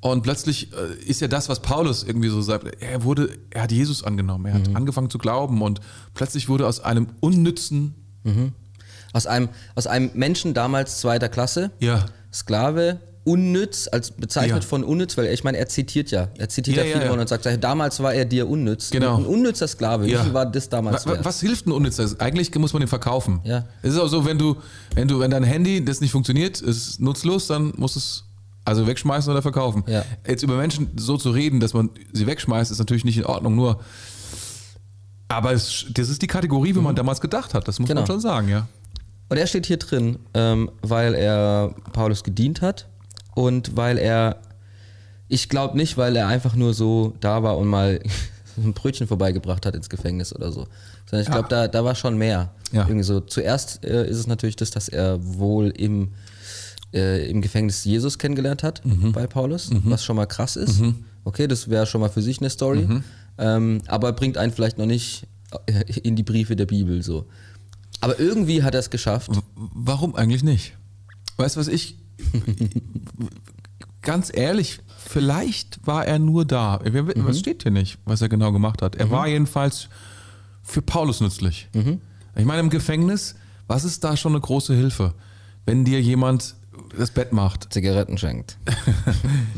[0.03, 2.67] Und plötzlich äh, ist ja das, was Paulus irgendwie so sagt.
[2.83, 4.45] Er wurde, er hat Jesus angenommen.
[4.47, 4.77] Er hat Mhm.
[4.77, 5.81] angefangen zu glauben und
[6.12, 7.95] plötzlich wurde aus einem unnützen,
[9.15, 14.69] Aus einem, aus einem Menschen damals zweiter Klasse, ja, Sklave, unnütz, als bezeichnet Ja.
[14.69, 16.29] von unnütz, weil ich meine, er zitiert ja.
[16.38, 17.12] Er zitiert Ja, ja, viele ja.
[17.12, 18.91] und sagt, damals war er dir unnütz.
[18.91, 19.17] Genau.
[19.19, 20.07] Ein unnützer Sklave.
[20.07, 20.25] Wie Ja.
[20.25, 21.25] viel war das damals Wa- wa- wert?
[21.25, 22.09] Was hilft ein Unnützer?
[22.19, 23.41] Eigentlich muss man den verkaufen.
[23.45, 23.67] Ja.
[23.83, 24.57] Es ist auch so, wenn du,
[24.95, 28.25] wenn du, wenn dein Handy das nicht funktioniert, ist nutzlos, dann musst du es
[28.64, 29.83] also wegschmeißen oder verkaufen.
[29.87, 30.05] Ja.
[30.27, 33.55] Jetzt über Menschen so zu reden, dass man sie wegschmeißt, ist natürlich nicht in Ordnung.
[33.57, 33.81] Nur,
[35.29, 37.66] aber es, das ist die Kategorie, wie man damals gedacht hat.
[37.66, 38.03] Das muss Genau.
[38.03, 38.68] man schon sagen, ja.
[39.29, 42.87] Und er steht hier drin, ähm, weil er Paulus gedient hat
[43.35, 44.37] und weil er,
[45.29, 48.01] ich glaube nicht, weil er einfach nur so da war und mal
[48.59, 50.66] ein Brötchen vorbeigebracht hat ins Gefängnis oder so.
[51.07, 51.35] Sondern ich Ja.
[51.35, 52.51] glaube, da, da war schon mehr.
[52.72, 52.83] Ja.
[52.83, 53.20] Irgendwie so.
[53.20, 56.12] Zuerst äh, ist es natürlich das, dass er wohl im,
[56.94, 59.12] äh, im Gefängnis Jesus kennengelernt hat Mhm.
[59.12, 60.83] bei Paulus, was schon mal krass ist.
[61.24, 62.83] Okay, das wäre schon mal für sich eine Story.
[62.87, 63.05] Mhm.
[63.38, 65.26] Ähm, aber bringt einen vielleicht noch nicht
[65.66, 67.26] äh, in die Briefe der Bibel so.
[68.00, 69.31] Aber irgendwie hat er es geschafft.
[69.55, 70.74] Warum eigentlich nicht?
[71.37, 71.96] Weißt du, was ich.
[74.02, 76.81] ganz ehrlich, vielleicht war er nur da.
[76.85, 77.12] Mhm.
[77.26, 78.96] Was steht hier nicht, was er genau gemacht hat?
[78.96, 79.88] Er war jedenfalls
[80.62, 81.68] für Paulus nützlich.
[81.74, 82.00] Mhm.
[82.37, 83.35] Ich meine, im Gefängnis,
[83.66, 85.14] was ist da schon eine große Hilfe?
[85.66, 86.57] Wenn dir jemand
[86.98, 87.72] das Bett macht.
[87.72, 88.57] Zigaretten schenkt.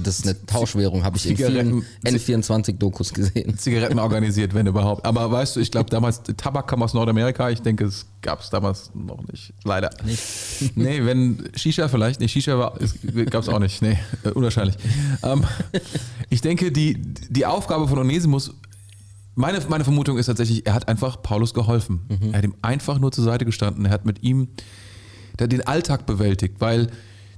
[0.02, 1.82] Das ist eine Tauschwährung, habe ich in Zigaretten-
[2.18, 3.56] vielen N24-Dokus gesehen.
[3.56, 5.06] Zigaretten organisiert, wenn überhaupt.
[5.06, 8.50] Aber weißt du, ich glaube damals, Tabak kam aus Nordamerika, ich denke, es gab es
[8.50, 9.54] damals noch nicht.
[9.64, 9.90] Leider.
[10.04, 10.22] Nicht.
[10.76, 12.74] Nee, wenn Shisha vielleicht, nee, Shisha
[13.30, 13.80] gab es auch nicht.
[13.80, 14.76] Nee, äh, unwahrscheinlich.
[15.22, 15.44] Ähm,
[16.28, 18.52] ich denke, die, die Aufgabe von Onesimus,
[19.36, 22.02] meine, meine Vermutung ist tatsächlich, er hat einfach Paulus geholfen.
[22.32, 23.86] Er hat ihm einfach nur zur Seite gestanden.
[23.86, 24.48] Er hat mit ihm
[25.38, 26.90] der den Alltag bewältigt, weil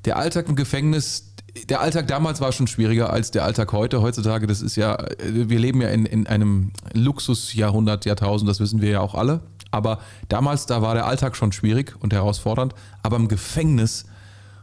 [0.06, 1.34] der Alltag im Gefängnis,
[1.68, 4.00] der Alltag damals war schon schwieriger als der Alltag heute.
[4.02, 8.90] Heutzutage, das ist ja, wir leben ja in, in einem Luxusjahrhundert, Jahrtausend, das wissen wir
[8.90, 9.42] ja auch alle.
[9.70, 12.74] Aber damals, da war der Alltag schon schwierig und herausfordernd.
[13.02, 14.06] Aber im Gefängnis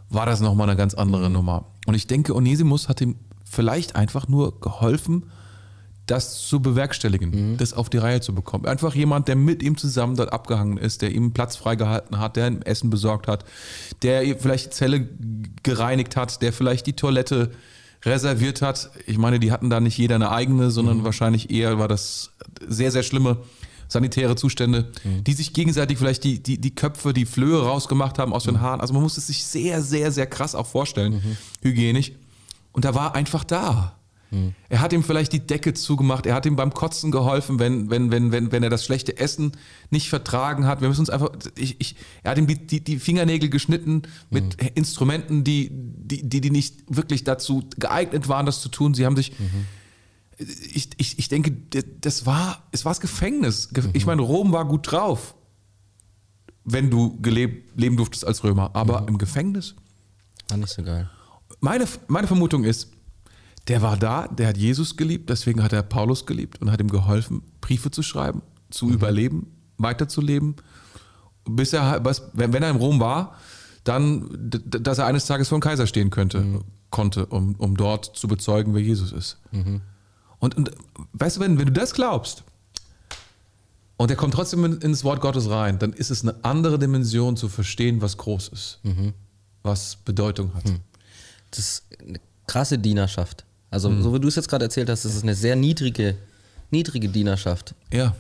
[0.10, 1.66] war das nochmal eine ganz andere Nummer.
[1.86, 5.26] Und ich denke, Onesimus hat ihm vielleicht einfach nur geholfen,
[6.06, 8.66] das zu bewerkstelligen, das auf die Reihe zu bekommen.
[8.66, 12.48] Einfach jemand, der mit ihm zusammen dort abgehangen ist, der ihm Platz freigehalten hat, der
[12.48, 13.46] ihm Essen besorgt hat,
[14.02, 15.10] der vielleicht die Zelle
[15.64, 17.52] gereinigt hat, der vielleicht die Toilette
[18.04, 18.92] reserviert hat.
[19.06, 22.32] Ich meine, die hatten da nicht jeder eine eigene, sondern wahrscheinlich eher war das
[22.68, 23.38] sehr, sehr schlimme
[23.88, 28.44] sanitäre Zustände, die sich gegenseitig vielleicht die, die, die Köpfe, die Flöhe rausgemacht haben aus
[28.44, 28.82] den Haaren.
[28.82, 32.12] Also man muss es sich sehr, sehr, sehr krass auch vorstellen, hygienisch.
[32.72, 33.96] Und er war einfach da.
[34.70, 38.12] Er hat ihm vielleicht die Decke zugemacht, er hat ihm beim Kotzen geholfen, wenn, wenn,
[38.12, 39.52] wenn, wenn, wenn er das schlechte Essen
[39.92, 40.82] nicht vertragen hat.
[40.82, 44.56] Wir müssen uns einfach, ich, ich, er hat ihm die, die, die Fingernägel geschnitten mit
[44.76, 48.94] Instrumenten, die, die, die, die nicht wirklich dazu geeignet waren, das zu tun.
[48.94, 49.34] Sie haben sich,
[50.38, 51.52] ich, ich, ich denke,
[52.02, 53.70] das war, es war das Gefängnis.
[53.94, 55.36] Ich meine, Rom war gut drauf,
[56.64, 59.76] wenn du gelebt, leben durftest als Römer, aber im Gefängnis
[60.50, 61.10] War nicht so geil.
[61.60, 62.90] meine, meine Vermutung ist,
[63.68, 66.90] der war da, der hat Jesus geliebt, deswegen hat er Paulus geliebt und hat ihm
[66.90, 69.48] geholfen, Briefe zu schreiben, zu überleben,
[69.78, 70.56] weiterzuleben,
[71.50, 73.36] bis er, was- wenn, wenn er in Rom war,
[73.84, 78.28] dann, dass er eines Tages vor dem Kaiser stehen könnte, konnte, um, um dort zu
[78.28, 79.38] bezeugen, wer Jesus ist.
[80.40, 80.72] Und, und
[81.14, 82.44] weißt du, wenn, wenn du das glaubst,
[83.98, 87.38] und er kommt trotzdem in, ins Wort Gottes rein, dann ist es eine andere Dimension
[87.38, 88.80] zu verstehen, was groß ist,
[89.64, 90.64] was Bedeutung hat.
[91.52, 93.46] Das ist eine krasse Dienerschaft.
[93.74, 96.16] Also, so wie du es jetzt gerade erzählt hast, das ist eine sehr niedrige,
[96.70, 97.74] niedrige Dienerschaft.
[97.92, 98.16] Ja.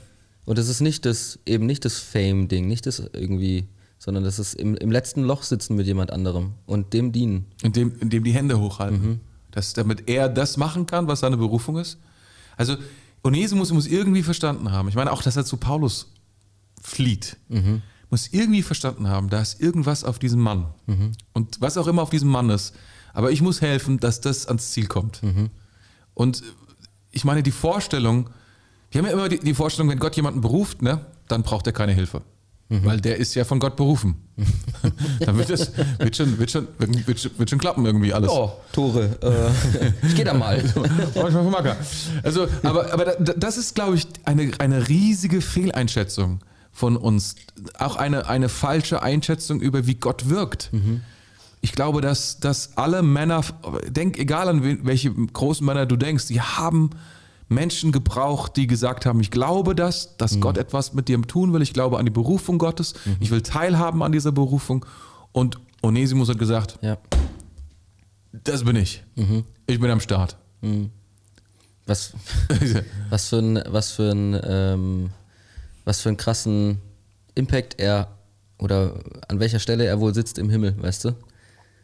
[0.46, 3.68] Und das ist nicht das, eben nicht das Fame-Ding, nicht das irgendwie
[4.04, 7.46] sondern das ist im, im letzten Loch sitzen mit jemand anderem und dem dienen.
[7.62, 9.22] Indem, indem die Hände hochhalten.
[9.52, 12.00] Dass, damit er das machen kann, was seine Berufung ist.
[12.58, 12.76] Also
[13.24, 14.90] Onesimus muss irgendwie verstanden haben.
[14.90, 16.12] Ich meine auch, dass er zu Paulus
[16.82, 17.38] flieht.
[18.10, 20.66] Muss irgendwie verstanden haben, da ist irgendwas auf diesem Mann.
[21.32, 22.74] Und was auch immer auf diesem Mann ist.
[23.14, 25.22] Aber ich muss helfen, dass das ans Ziel kommt.
[26.14, 26.44] Und
[27.12, 28.30] ich meine, die Vorstellung,
[28.92, 31.74] wir haben ja immer die, die Vorstellung, wenn Gott jemanden beruft, ne, dann braucht er
[31.74, 32.22] keine Hilfe.
[32.70, 34.16] Weil der ist ja von Gott berufen.
[35.20, 38.32] dann wird es wird schon, wird schon, wird, schon- wird schon klappen irgendwie alles.
[38.32, 40.64] Oh, Tore, äh, ich gehe da mal.
[42.24, 46.40] Also, aber, aber da- das ist, glaube ich, eine, eine riesige Fehleinschätzung
[46.72, 47.36] von uns.
[47.78, 50.72] Auch eine, eine falsche Einschätzung über, wie Gott wirkt.
[51.66, 53.42] Ich glaube, dass, dass alle Männer,
[53.88, 56.90] denk, egal an wen- welche großen Männer du denkst, die haben
[57.48, 61.62] Menschen gebraucht, die gesagt haben, ich glaube das, dass Gott etwas mit dir tun will,
[61.62, 64.86] ich glaube an die Berufung Gottes, ich will teilhaben an dieser Berufung.
[65.32, 66.98] Und Onesimus hat gesagt, Ja.
[68.32, 69.02] das bin ich.
[69.68, 70.36] Ich bin am Start.
[71.86, 72.14] Was,
[73.10, 75.10] was für ein, was für ein, ähm,
[75.86, 76.80] was für einen krassen
[77.36, 78.10] Impact er
[78.60, 78.96] oder
[79.30, 81.12] an welcher Stelle er wohl sitzt im Himmel, weißt du?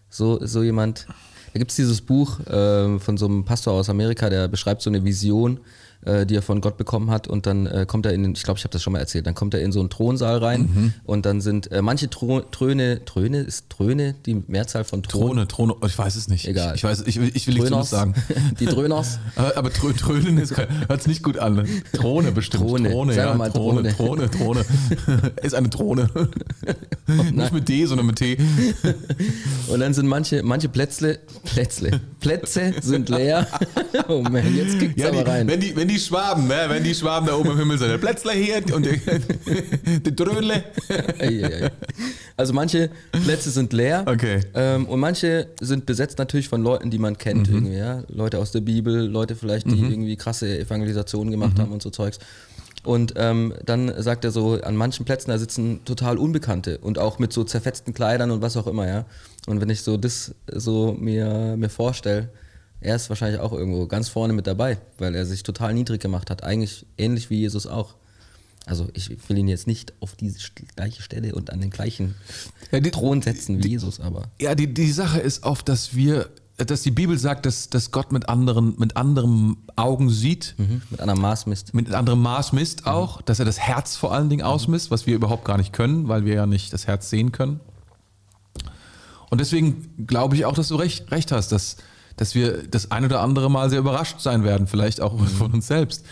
[0.10, 1.06] So, so jemand.
[1.54, 4.90] Da gibt es dieses Buch ähm, von so einem Pastor aus Amerika, der beschreibt so
[4.90, 5.60] eine Vision,
[6.06, 8.44] äh, die er von Gott bekommen hat und dann äh, kommt er in den, ich
[8.44, 10.94] glaube, ich habe das schon mal erzählt, dann kommt er in so einen Thronsaal rein
[11.04, 15.28] und dann sind äh, manche Thro Throne, Throne, ist Throne die Mehrzahl von Thron?
[15.28, 16.48] Throne, Throne, ich weiß es nicht.
[16.48, 16.76] Egal.
[16.76, 17.70] Ich, weiß, ich, will- ich will nichts.
[17.70, 18.14] Dummes sagen.
[18.60, 19.20] Die Dröners.
[19.36, 21.56] Aber, aber Trö- Trönen ist hört nicht gut an.
[21.56, 21.66] ne?
[21.94, 22.64] Throne bestimmt.
[22.64, 22.90] Throne.
[22.90, 23.34] Throne, ja.
[23.34, 24.66] mal Throne, Throne, Throne.
[25.44, 26.10] ist eine Drohne.
[27.34, 28.38] nicht mit D, sondern mit T.
[29.68, 33.48] Und dann sind manche, manche Plätzle, Plätzle, Plätze sind leer.
[34.08, 35.48] Oh man, jetzt kickt's Ja, aber rein.
[35.48, 37.98] wenn, die, wenn die Schwaben, ne, wenn die Schwaben da oben im Himmel sind, der
[37.98, 38.88] Plätzler hier und.
[41.20, 41.72] Ei, ei, ei.
[42.38, 44.42] Also manche Plätze sind leer Okay.
[44.54, 47.50] ähm, und manche sind besetzt natürlich von Leuten, die man kennt.
[47.50, 48.04] Irgendwie, ja?
[48.08, 52.20] Leute aus der Bibel, Leute vielleicht, die irgendwie krasse Evangelisationen gemacht haben und so Zeugs.
[52.84, 57.20] Und ähm, dann sagt er so, an manchen Plätzen, da sitzen total Unbekannte und auch
[57.20, 59.06] mit so zerfetzten Kleidern und was auch immer, ja.
[59.48, 62.30] Und wenn ich so das so mir, mir vorstelle,
[62.82, 66.30] er ist wahrscheinlich auch irgendwo ganz vorne mit dabei, weil er sich total niedrig gemacht
[66.30, 66.44] hat.
[66.44, 67.96] Eigentlich ähnlich wie Jesus auch.
[68.66, 70.38] Also ich will ihn jetzt nicht auf diese
[70.76, 72.16] gleiche Stelle und an den gleichen
[72.72, 76.30] Ja, die- Thron setzen wie Jesus, aber Ja, die, die Sache ist oft, dass wir,
[76.58, 80.56] dass die Bibel sagt, dass, dass Gott mit anderen, mit anderen Augen sieht,
[80.92, 81.74] mit einer Maßmist.
[81.74, 85.16] mit anderem Maß misst auch, dass er das Herz vor allen Dingen ausmisst, was wir
[85.16, 87.60] überhaupt gar nicht können, weil wir ja nicht das Herz sehen können.
[89.32, 91.78] Und deswegen glaube ich auch, dass du recht, recht hast, dass,
[92.20, 95.68] dass wir das ein oder andere Mal sehr überrascht sein werden, vielleicht auch von uns
[95.68, 96.06] selbst.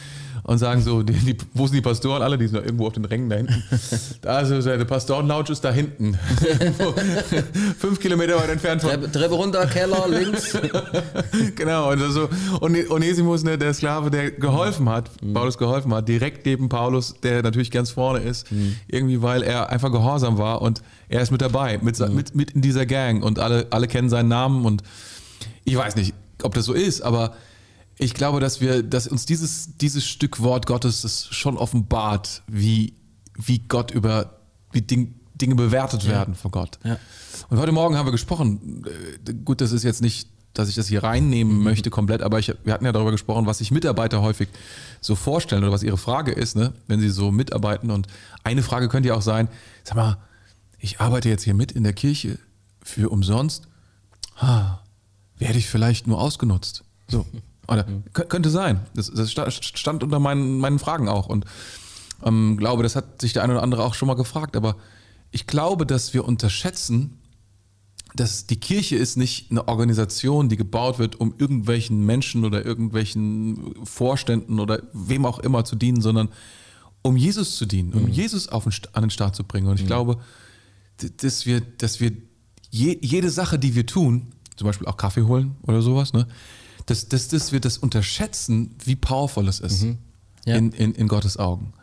[0.43, 2.37] Und sagen so, die, die, wo sind die Pastoren alle?
[2.37, 3.61] Die sind irgendwo auf den Rängen da hinten.
[3.71, 6.17] Ist der Pastoren-Lounge ist da hinten.
[7.77, 10.57] Fünf Kilometer weit entfernt von, Treppe, Treppe runter, Keller, links.
[11.55, 12.29] genau, und, also,
[12.61, 17.43] und Onesimus, ne, der Sklave, der geholfen hat, Paulus geholfen hat, direkt neben Paulus, der
[17.43, 18.47] natürlich ganz vorne ist,
[18.87, 22.51] irgendwie, weil er einfach gehorsam war und er ist mit dabei, mit, sa- mit, mit
[22.51, 24.81] in dieser Gang und alle, alle kennen seinen Namen und
[25.63, 27.35] ich weiß nicht, ob das so ist, aber
[27.97, 32.93] ich glaube, dass wir, dass uns dieses, dieses Stück Wort Gottes das schon offenbart, wie,
[33.35, 34.39] wie Gott über,
[34.71, 36.79] wie Ding, Dinge bewertet werden von Gott.
[36.83, 36.97] Ja.
[37.49, 38.85] Und heute Morgen haben wir gesprochen,
[39.27, 42.53] äh, gut, das ist jetzt nicht, dass ich das hier reinnehmen möchte komplett, aber ich,
[42.63, 44.49] wir hatten ja darüber gesprochen, was sich Mitarbeiter häufig
[45.01, 47.91] so vorstellen oder was ihre Frage ist, ne, wenn sie so mitarbeiten.
[47.91, 48.07] Und
[48.43, 49.49] eine Frage könnte ja auch sein,
[49.83, 50.17] sag mal,
[50.79, 52.39] ich arbeite jetzt hier mit in der Kirche
[52.81, 53.67] für umsonst,
[54.37, 54.81] ha,
[55.39, 56.83] werde ich vielleicht nur ausgenutzt?
[57.09, 57.25] So.
[57.67, 58.79] Oder kö- könnte sein.
[58.95, 61.27] Das, das sta- stand unter meinen, meinen Fragen auch.
[61.27, 61.45] Und
[62.23, 64.55] ähm, glaube, das hat sich der eine oder andere auch schon mal gefragt.
[64.55, 64.77] Aber
[65.31, 67.19] ich glaube, dass wir unterschätzen,
[68.15, 73.75] dass die Kirche ist nicht eine Organisation, die gebaut wird, um irgendwelchen Menschen oder irgendwelchen
[73.85, 76.29] Vorständen oder wem auch immer zu dienen, sondern
[77.03, 79.67] um Jesus zu dienen, um Jesus auf den, an den Start zu bringen.
[79.67, 80.17] Und ich glaube,
[81.01, 82.11] d- dass wir, dass wir
[82.71, 86.27] je, jede Sache, die wir tun, zum Beispiel auch Kaffee holen oder sowas, ne,
[86.87, 89.85] dass, dass, dass wir das unterschätzen, wie powerful es ist
[90.45, 90.55] Ja.
[90.55, 91.73] in, in, in Gottes Augen.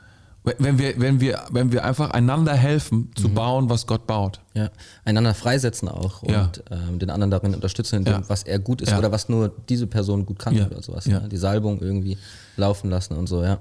[0.59, 4.41] Wenn wir, wenn, wir, wenn wir einfach einander helfen, zu bauen, was Gott baut.
[4.53, 4.69] Ja,
[5.07, 6.51] einander freisetzen auch und Ja.
[6.71, 8.23] ähm, den anderen darin unterstützen, in dem, Ja.
[8.29, 8.99] was er gut ist Ja.
[8.99, 11.07] oder was nur diese Person gut kann oder sowas.
[11.07, 11.21] Ja.
[11.21, 12.19] Die Salbung irgendwie
[12.59, 13.59] laufen lassen und so, ja.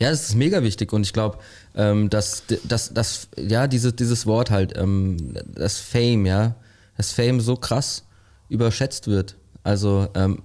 [0.00, 1.38] Ja, das ist mega wichtig und ich glaube,
[1.76, 6.56] ähm, dass, dass, dass, ja, diese, dieses Wort halt, ähm, das Fame, ja,
[6.96, 8.02] das Fame so krass
[8.48, 9.36] überschätzt wird.
[9.62, 10.42] Also ähm,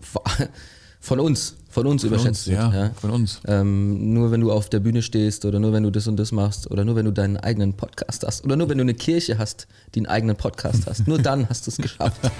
[0.99, 2.99] von uns, von uns Von überschätzt uns, ja, wird.
[2.99, 3.41] von uns.
[3.45, 6.31] Ähm, nur wenn du auf der Bühne stehst oder nur wenn du das und das
[6.31, 9.37] machst oder nur wenn du deinen eigenen Podcast hast oder nur wenn du eine Kirche
[9.37, 11.07] hast, die einen eigenen Podcast hast.
[11.07, 12.19] Nur dann hast du es geschafft.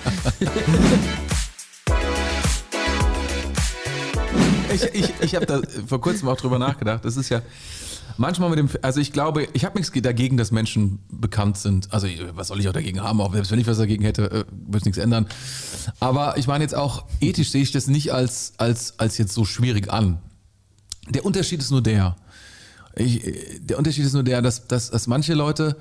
[4.71, 7.03] Ich, ich, ich habe da vor kurzem auch drüber nachgedacht.
[7.03, 7.41] Das ist ja
[8.17, 11.93] manchmal mit dem, also ich glaube, ich habe nichts dagegen, dass Menschen bekannt sind.
[11.93, 13.21] Also was soll ich auch dagegen haben?
[13.21, 15.27] Auch selbst wenn ich was dagegen hätte, äh, würde es nichts ändern.
[15.99, 19.45] Aber ich meine jetzt auch ethisch sehe ich das nicht als als als jetzt so
[19.45, 20.19] schwierig an.
[21.09, 22.15] Der Unterschied ist nur der.
[22.95, 25.77] Ich, äh, der Unterschied ist nur der, dass, dass, dass manche Leute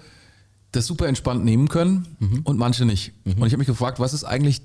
[0.73, 3.13] das super entspannt nehmen können und manche nicht.
[3.25, 4.63] Und ich habe mich gefragt, was ist eigentlich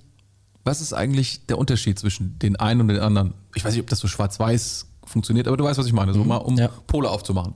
[0.64, 3.34] was ist eigentlich der Unterschied zwischen den einen und den anderen?
[3.54, 6.24] Ich weiß nicht, ob das so schwarz-weiß funktioniert, aber du weißt, was ich meine, so
[6.24, 6.70] mal um Ja.
[6.88, 7.56] Pole aufzumachen.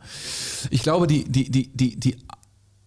[0.70, 2.18] Ich glaube, die, die, die, die, die,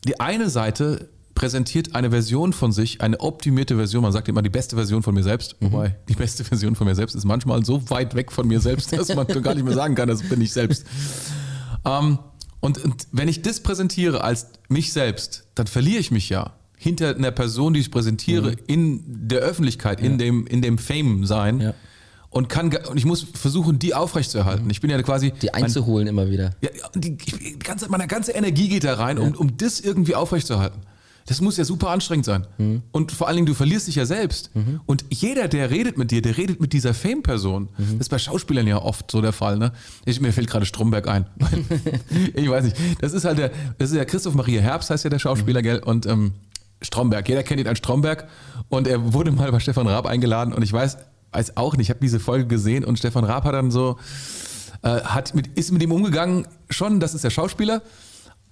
[0.07, 4.03] die eine Seite präsentiert eine Version von sich, eine optimierte Version.
[4.03, 6.95] Man sagt immer die beste Version von mir selbst, wobei die beste Version von mir
[6.95, 9.95] selbst ist manchmal so weit weg von mir selbst, dass man gar nicht mehr sagen
[9.95, 10.85] kann, das bin ich selbst.
[11.85, 12.19] Ähm,
[12.61, 17.15] und, und wenn ich das präsentiere als mich selbst, dann verliere ich mich ja hinter
[17.15, 21.61] einer Person, die ich präsentiere, in der Öffentlichkeit, in dem, in dem Fame sein.
[21.61, 21.75] Ja.
[22.31, 24.71] Und kann und ich muss versuchen, die aufrechtzuerhalten.
[24.71, 26.53] Ich bin ja quasi Die einzuholen immer wieder.
[26.61, 30.81] ja, die, die ganze, meine ganze Energie geht da rein, um, um das irgendwie aufrechtzuerhalten.
[31.27, 32.47] Das muss ja super anstrengend sein.
[32.59, 32.83] Mhm.
[32.93, 34.51] Und vor allen Dingen, du verlierst dich ja selbst.
[34.87, 37.69] Und jeder, der redet mit dir, der redet mit dieser Fame-Person.
[37.77, 37.85] Mhm.
[37.99, 39.57] Das ist bei Schauspielern ja oft so der Fall.
[39.57, 39.73] Ne?
[40.07, 41.27] Ich, mir fällt gerade Stromberg ein.
[42.35, 42.77] ich weiß nicht.
[43.01, 45.79] Das ist halt der, das ist ja Christoph Maria Herbst, heißt ja der Schauspieler, gell?
[45.79, 46.33] Und ähm,
[46.83, 47.29] Stromberg.
[47.29, 48.27] Jeder kennt ihn als Stromberg.
[48.69, 50.53] Und er wurde mal bei Stefan Raab eingeladen.
[50.53, 50.97] Und ich weiß,
[51.33, 53.99] weiß auch nicht, ich habe diese Folge gesehen und Stefan Raab hat dann so,
[54.83, 57.83] äh, hat mit, ist mit ihm umgegangen, schon, das ist der Schauspieler.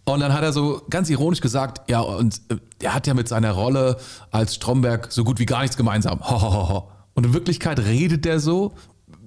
[0.04, 3.28] Und dann hat er so ganz ironisch gesagt, ja, und äh, er hat ja mit
[3.28, 3.98] seiner Rolle
[4.30, 6.20] als Stromberg so gut wie gar nichts gemeinsam.
[6.20, 6.90] Ho, ho, ho.
[7.14, 8.74] Und in Wirklichkeit redet der so,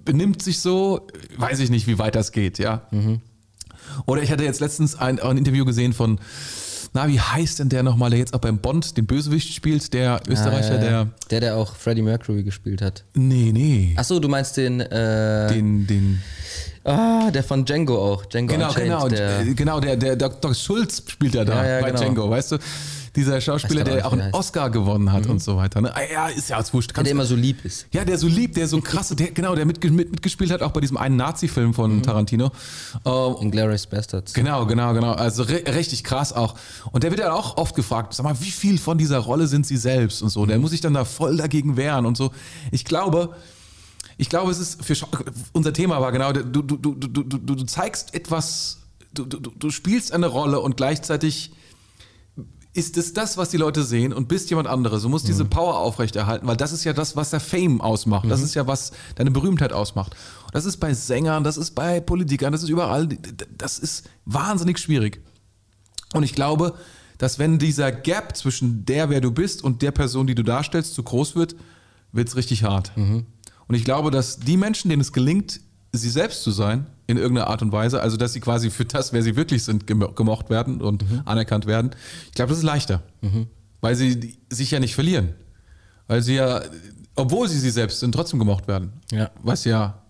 [0.05, 2.87] benimmt sich so, weiß ich nicht, wie weit das geht, ja.
[4.05, 6.19] Oder ich hatte jetzt letztens ein, ein Interview gesehen von,
[6.93, 10.19] na, wie heißt denn der nochmal, der jetzt auch beim Bond den Bösewicht spielt, der
[10.27, 11.07] Österreicher, Ah, der.
[11.29, 13.03] der, der auch Freddie Mercury gespielt hat.
[13.13, 13.93] Nee, nee.
[13.97, 16.21] Achso, du meinst den, äh, Den, den.
[16.83, 18.25] ah, der von Django auch.
[18.25, 20.53] Django Genau, Unchained, genau, Der, äh, genau, der, der Dr.
[20.53, 22.01] Schulz spielt ja da Ja, ja, bei genau.
[22.01, 22.57] Django, weißt du?
[23.15, 24.33] Dieser Schauspieler, der auch einen heißt.
[24.33, 25.81] Oscar gewonnen hat und so weiter.
[25.81, 25.93] Ne?
[25.95, 26.95] Ah, Ja, ist ja als wurscht.
[26.95, 27.85] der, der immer so lieb ist.
[27.91, 30.71] ja, der so lieb, der so krass, der, genau, der mitge mit, mitgespielt hat, auch
[30.71, 32.51] bei diesem einen Nazi-Film von Tarantino.
[33.05, 33.09] Äh,
[33.41, 34.33] Inglourious Bastards.
[34.33, 35.11] Genau, genau, genau.
[35.11, 36.55] Also re richtig krass auch.
[36.91, 39.67] Und der wird ja auch oft gefragt, sag mal, wie viel von dieser Rolle sind
[39.67, 40.45] sie selbst und so.
[40.45, 42.31] Der muss sich dann da voll dagegen wehren und so.
[42.71, 43.35] Ich glaube,
[44.17, 44.95] ich glaube, es ist für
[45.51, 48.77] unser Thema war genau, du, du, du, du, du, du du zeigst etwas,
[49.13, 51.51] du, du, du spielst eine Rolle und gleichzeitig
[52.73, 55.03] ist es das, was die Leute sehen und bist jemand anderes.
[55.03, 58.29] Du musst diese Power aufrechterhalten, weil das ist ja das, was der Fame ausmacht.
[58.29, 60.15] Das ist ja, was deine Berühmtheit ausmacht.
[60.45, 63.09] Und das ist bei Sängern, das ist bei Politikern, das ist überall.
[63.57, 65.21] Das ist wahnsinnig schwierig.
[66.13, 66.75] Und ich glaube,
[67.17, 70.93] dass wenn dieser Gap zwischen der, wer du bist und der Person, die du darstellst,
[70.93, 71.55] zu groß wird,
[72.13, 72.93] wird es richtig hart.
[73.67, 75.59] Und ich glaube, dass die Menschen, denen es gelingt,
[75.91, 79.13] sie selbst zu sein, in irgendeiner Art und Weise, also dass sie quasi für das,
[79.13, 81.91] wer sie wirklich sind, gemo- gemocht werden und anerkannt werden,
[82.27, 83.03] ich glaube, das ist leichter.
[83.81, 85.29] Weil sie sich ja nicht verlieren.
[86.07, 86.61] Weil sie ja,
[87.15, 88.93] obwohl sie sie selbst sind, trotzdem gemocht werden.
[89.11, 89.31] Ja.
[89.43, 90.01] Was ja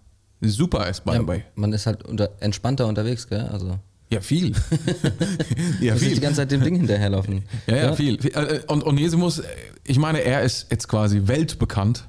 [0.42, 1.44] super ist, by Ja, the way.
[1.56, 3.42] man ist halt unter, entspannter unterwegs, gell?
[3.52, 3.78] Also,
[4.10, 4.52] Ja, viel.
[5.82, 6.16] ja, viel.
[6.16, 7.44] die ganze Zeit dem Ding hinterherlaufen.
[7.68, 8.20] Ja, ja, viel.
[8.22, 8.32] Viel.
[8.36, 9.42] Äh, Und Onesimus,
[9.86, 12.06] ich meine, er ist jetzt quasi weltbekannt.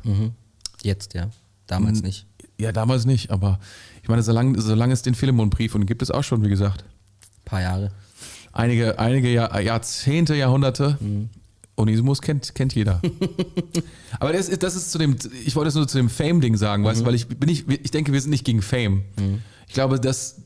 [0.83, 1.29] Jetzt, ja.
[1.67, 2.27] Damals nicht.
[2.59, 3.59] Ja, damals nicht, aber
[4.03, 6.85] ich meine, solange, solange es den Philemon-Brief und gibt es auch schon, wie gesagt,
[7.45, 7.91] paar Jahre.
[8.53, 10.99] einige, einige Jahr, Jahrzehnte, Jahrhunderte.
[11.75, 13.01] Onesimus kennt, kennt jeder.
[14.21, 16.85] aber das ist, das ist zu dem, ich wollte es nur zu dem Fame-Ding sagen,
[16.85, 19.03] weißt du, weil ich bin nicht, ich denke, wir sind nicht gegen Fame.
[19.67, 20.43] Ich glaube, dass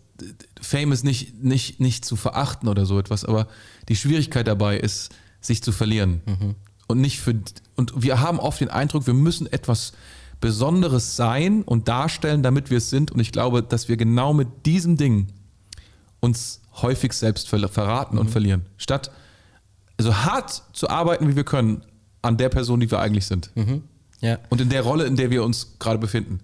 [0.60, 3.48] Fame ist nicht, nicht, nicht zu verachten oder so etwas, aber
[3.88, 6.20] die Schwierigkeit dabei ist, sich zu verlieren.
[6.86, 7.34] Und nicht für,
[7.74, 9.92] und wir haben oft den Eindruck, wir müssen etwas
[10.40, 13.10] Besonderes sein und darstellen, damit wir es sind.
[13.10, 15.28] Und ich glaube, dass wir genau mit diesem Ding
[16.20, 18.66] uns häufig selbst ver verraten und verlieren.
[18.76, 19.10] Statt
[19.98, 21.82] so hart zu arbeiten, wie wir können,
[22.22, 23.50] an der Person, die wir eigentlich sind.
[24.20, 24.38] Ja.
[24.50, 26.40] Und in der Rolle, in der wir uns gerade befinden.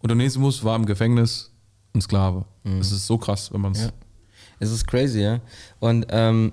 [0.00, 1.50] Und Onesimus war im Gefängnis
[1.94, 2.44] ein Sklave.
[2.78, 3.82] Das ist so krass, wenn man es.
[3.82, 3.90] Ja.
[4.58, 5.40] Es ist crazy, ja.
[5.80, 6.52] Und ähm,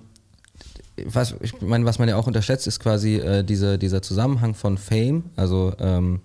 [1.06, 4.78] was, ich meine, was man ja auch unterschätzt, ist quasi äh, diese, dieser Zusammenhang von
[4.78, 5.24] Fame.
[5.36, 6.22] Also ähm,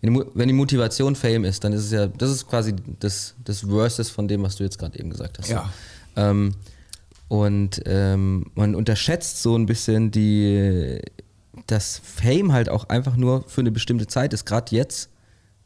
[0.00, 2.74] wenn, die, Mo- wenn die Motivation Fame ist, dann ist es ja, das ist quasi
[3.00, 5.48] das, das Versus von dem, was du jetzt gerade eben gesagt hast.
[5.48, 5.70] Ja.
[6.16, 6.54] Ähm,
[7.28, 11.00] und ähm, man unterschätzt so ein bisschen die,
[11.66, 15.10] dass Fame halt auch einfach nur für eine bestimmte Zeit ist, gerade jetzt,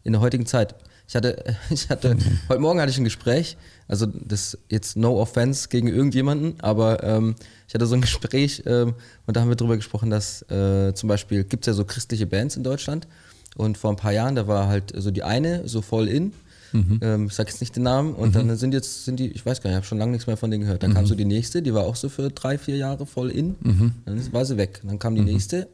[0.03, 0.75] in der heutigen Zeit.
[1.09, 2.17] Ich hatte, ich hatte,
[2.49, 3.57] heute Morgen hatte ich ein Gespräch,
[3.89, 7.35] also das jetzt no offense gegen irgendjemanden, aber ähm,
[7.69, 8.95] ich hatte so ein Gespräch ähm,
[9.27, 12.27] und da haben wir drüber gesprochen, dass äh, zum Beispiel gibt es ja so christliche
[12.27, 13.07] Bands in Deutschland
[13.55, 16.33] und vor ein paar Jahren, da war halt so die eine so voll in,
[16.73, 16.99] mhm.
[17.03, 18.49] ähm, ich sag jetzt nicht den Namen, und mhm.
[18.49, 20.37] dann sind jetzt, sind die, ich weiß gar nicht, ich habe schon lange nichts mehr
[20.37, 20.83] von denen gehört.
[20.83, 20.95] Dann mhm.
[20.95, 23.93] kam so die nächste, die war auch so für drei, vier Jahre voll in, mhm.
[24.05, 24.81] dann war sie weg.
[24.85, 25.29] Dann kam die mhm.
[25.29, 25.69] nächste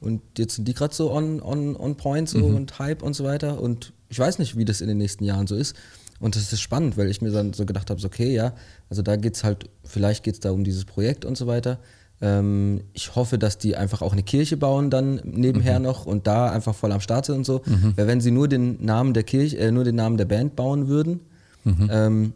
[0.00, 2.56] und jetzt sind die gerade so on, on, on point so mhm.
[2.56, 3.60] und Hype und so weiter.
[3.60, 5.76] Und ich weiß nicht, wie das in den nächsten Jahren so ist.
[6.20, 8.54] Und das ist spannend, weil ich mir dann so gedacht habe, so, okay, ja,
[8.90, 11.78] also da geht es halt, vielleicht geht es da um dieses Projekt und so weiter.
[12.22, 15.86] Ähm, ich hoffe, dass die einfach auch eine Kirche bauen dann nebenher mhm.
[15.86, 17.62] noch und da einfach voll am Start sind und so.
[17.64, 17.94] Mhm.
[17.96, 20.88] Weil wenn sie nur den Namen der Kirche, äh, nur den Namen der Band bauen
[20.88, 21.20] würden
[21.64, 21.88] mhm.
[21.90, 22.32] ähm,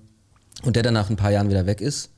[0.62, 2.10] und der dann nach ein paar Jahren wieder weg ist,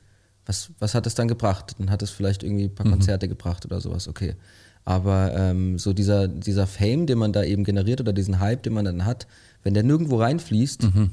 [0.46, 1.74] was, was hat es dann gebracht?
[1.78, 2.92] Dann hat es vielleicht irgendwie ein paar mhm.
[2.92, 4.34] Konzerte gebracht oder sowas, okay.
[4.84, 8.72] Aber ähm, so dieser, dieser Fame, den man da eben generiert oder diesen Hype, den
[8.72, 9.26] man dann hat,
[9.64, 11.10] wenn der nirgendwo reinfließt, mhm.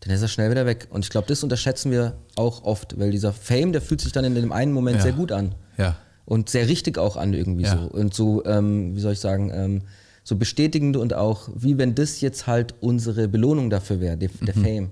[0.00, 0.88] Dann ist er schnell wieder weg.
[0.90, 4.24] Und ich glaube, das unterschätzen wir auch oft, weil dieser Fame, der fühlt sich dann
[4.24, 5.02] in dem einen Moment ja.
[5.02, 5.54] sehr gut an.
[5.78, 5.96] Ja.
[6.24, 7.76] Und sehr richtig auch an irgendwie ja.
[7.76, 7.86] so.
[7.86, 9.82] Und so, ähm, wie soll ich sagen, ähm,
[10.24, 14.56] so bestätigend und auch, wie wenn das jetzt halt unsere Belohnung dafür wäre, der, der
[14.56, 14.64] mhm.
[14.64, 14.90] Fame.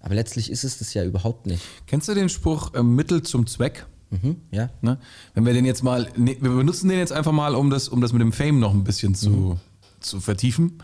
[0.00, 1.62] Aber letztlich ist es das ja überhaupt nicht.
[1.86, 3.86] Kennst du den Spruch äh, Mittel zum Zweck?
[4.10, 4.70] Mhm, ja.
[4.80, 4.98] Ne?
[5.34, 8.00] Wenn wir den jetzt mal, ne, wir benutzen den jetzt einfach mal, um das, um
[8.00, 9.60] das mit dem Fame noch ein bisschen zu, mhm.
[10.00, 10.82] zu vertiefen.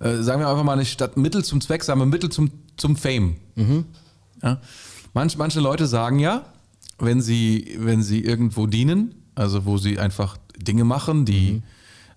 [0.00, 3.36] Äh, sagen wir einfach mal, statt Mittel zum Zweck, sagen wir Mittel zum, zum Fame.
[3.54, 3.84] Mhm.
[4.42, 4.60] Ja?
[5.14, 6.46] Manch, manche Leute sagen ja,
[6.98, 11.62] wenn sie, wenn sie irgendwo dienen, also wo sie einfach Dinge machen, die mhm.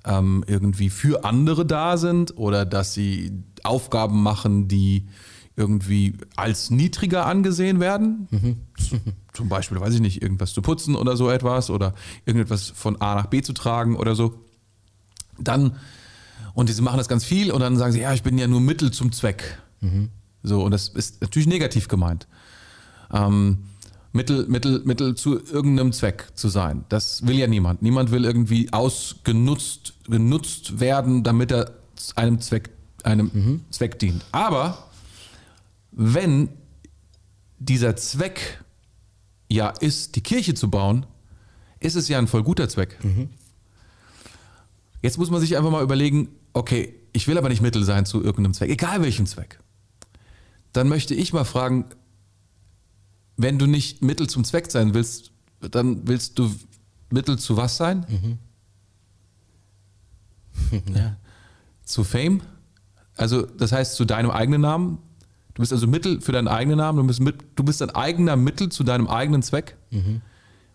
[0.06, 5.08] ähm, irgendwie für andere da sind oder dass sie Aufgaben machen, die
[5.58, 8.28] irgendwie als niedriger angesehen werden.
[8.32, 8.58] Mhm.
[9.34, 11.94] Zum Beispiel, weiß ich nicht, irgendwas zu putzen oder so etwas oder
[12.26, 14.36] irgendetwas von A nach B zu tragen oder so.
[15.38, 15.78] Dann,
[16.56, 18.62] und sie machen das ganz viel und dann sagen sie, ja, ich bin ja nur
[18.62, 19.60] Mittel zum Zweck.
[19.82, 20.10] Mhm.
[20.42, 22.28] So, und das ist natürlich negativ gemeint.
[23.14, 23.60] Ähm,
[24.14, 26.86] Mittel, Mittel, Mittel zu irgendeinem Zweck zu sein.
[26.88, 27.82] Das will ja niemand.
[27.82, 31.72] Niemand will irgendwie ausgenutzt genutzt werden, damit er
[32.16, 32.70] einem Zweck,
[33.04, 33.62] einem mhm.
[33.72, 34.24] Zweck dient.
[34.32, 34.88] Aber
[35.92, 36.50] wenn
[37.60, 38.64] dieser Zweck
[39.52, 41.06] ja ist, die Kirche zu bauen,
[41.82, 43.04] ist es ja ein voll guter Zweck.
[43.04, 43.30] Mhm.
[45.02, 48.24] Jetzt muss man sich einfach mal überlegen, okay, ich will aber nicht Mittel sein zu
[48.24, 49.60] irgendeinem Zweck, egal welchem Zweck.
[50.74, 51.86] Dann möchte ich mal fragen,
[53.38, 56.54] wenn du nicht Mittel zum Zweck sein willst, dann willst du
[57.10, 58.06] Mittel zu was sein?
[58.10, 58.38] Mhm.
[60.96, 61.18] ja.
[61.84, 62.42] Zu Fame?
[63.16, 64.98] Also das heißt zu deinem eigenen Namen,
[65.56, 68.36] Du bist also Mittel für deinen eigenen Namen, du bist, mit, du bist ein eigener
[68.36, 69.78] Mittel zu deinem eigenen Zweck.
[69.90, 70.22] Mhm.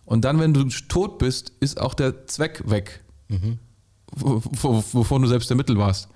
[0.07, 3.59] Und dann, wenn du tot bist, ist auch der Zweck weg, mhm.
[4.13, 6.09] Wovon du selbst der Mittel warst.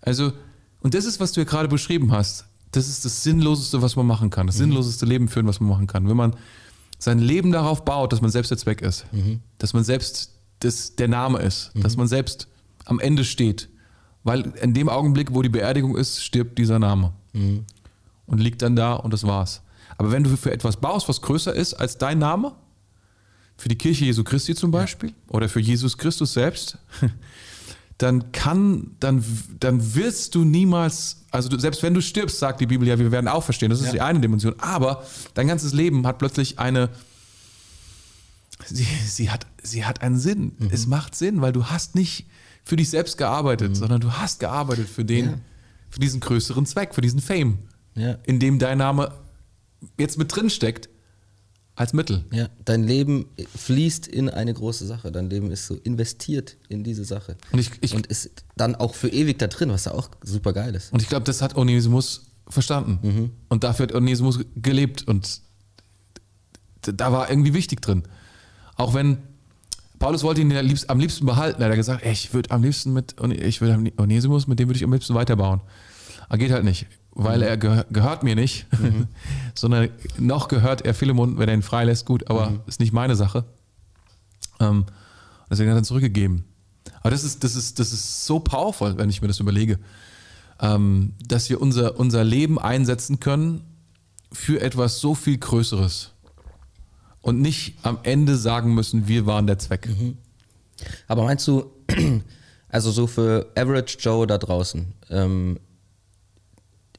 [0.00, 0.32] Also,
[0.80, 2.46] und das ist, was du ja gerade beschrieben hast.
[2.72, 4.46] Das ist das Sinnloseste, was man machen kann.
[4.46, 4.60] Das mhm.
[4.60, 6.08] sinnloseste Leben führen, was man machen kann.
[6.08, 6.34] Wenn man
[6.98, 9.40] sein Leben darauf baut, dass man selbst der Zweck ist, mhm.
[9.58, 12.00] dass man selbst das, der Name ist, dass mhm.
[12.00, 12.48] man selbst
[12.84, 13.68] am Ende steht.
[14.24, 17.12] Weil in dem Augenblick, wo die Beerdigung ist, stirbt dieser Name.
[17.32, 17.64] Mhm.
[18.26, 19.62] Und liegt dann da und das war's.
[19.98, 22.52] Aber wenn du für etwas baust, was größer ist als dein Name,
[23.56, 25.14] für die Kirche Jesu Christi zum Beispiel ja.
[25.28, 26.78] oder für Jesus Christus selbst,
[27.98, 29.24] dann kann, dann,
[29.60, 33.12] dann wirst du niemals, also du, selbst wenn du stirbst, sagt die Bibel ja, wir
[33.12, 33.92] werden auferstehen, das ist ja.
[33.92, 36.88] die eine Dimension, aber dein ganzes Leben hat plötzlich eine,
[38.66, 40.52] sie, sie, hat, sie hat einen Sinn.
[40.58, 40.70] Mhm.
[40.72, 42.26] Es macht Sinn, weil du hast nicht
[42.64, 43.74] für dich selbst gearbeitet, mhm.
[43.76, 45.34] sondern du hast gearbeitet für den, ja
[45.92, 47.58] für diesen größeren Zweck, für diesen Fame,
[47.94, 48.16] ja.
[48.24, 49.12] in dem dein Name
[49.98, 50.88] jetzt mit drin steckt
[51.74, 52.24] als Mittel.
[52.32, 55.10] Ja, dein Leben fließt in eine große Sache.
[55.10, 57.36] Dein Leben ist so investiert in diese Sache.
[57.50, 60.52] Und, ich, ich, und ist dann auch für ewig da drin, was ja auch super
[60.52, 60.92] geil ist.
[60.92, 62.98] Und ich glaube, das hat Onesimus verstanden.
[63.02, 63.30] Mhm.
[63.48, 65.08] Und dafür hat Onesimus gelebt.
[65.08, 65.40] Und
[66.82, 68.02] da war irgendwie wichtig drin.
[68.76, 69.18] Auch wenn
[69.98, 70.52] Paulus wollte ihn
[70.88, 71.62] am liebsten behalten.
[71.62, 74.76] Er hat gesagt, ey, ich würde am liebsten mit, ich würde Onesimus, mit dem würde
[74.76, 75.60] ich am liebsten weiterbauen.
[76.28, 77.44] Aber geht halt nicht, weil mhm.
[77.44, 79.08] er geh gehört mir nicht, mhm.
[79.54, 82.60] sondern noch gehört er Philemon, wenn er ihn freilässt, gut, aber mhm.
[82.66, 83.44] ist nicht meine Sache.
[84.60, 84.86] Ähm,
[85.50, 86.44] deswegen hat er ihn zurückgegeben.
[87.00, 89.78] Aber das ist, das ist, das ist so powerful, wenn ich mir das überlege,
[90.60, 93.64] ähm, dass wir unser, unser Leben einsetzen können
[94.30, 96.12] für etwas so viel Größeres
[97.20, 99.88] und nicht am Ende sagen müssen, wir waren der Zweck.
[99.88, 100.16] Mhm.
[101.08, 101.70] Aber meinst du,
[102.68, 105.58] also so für Average Joe da draußen, ähm,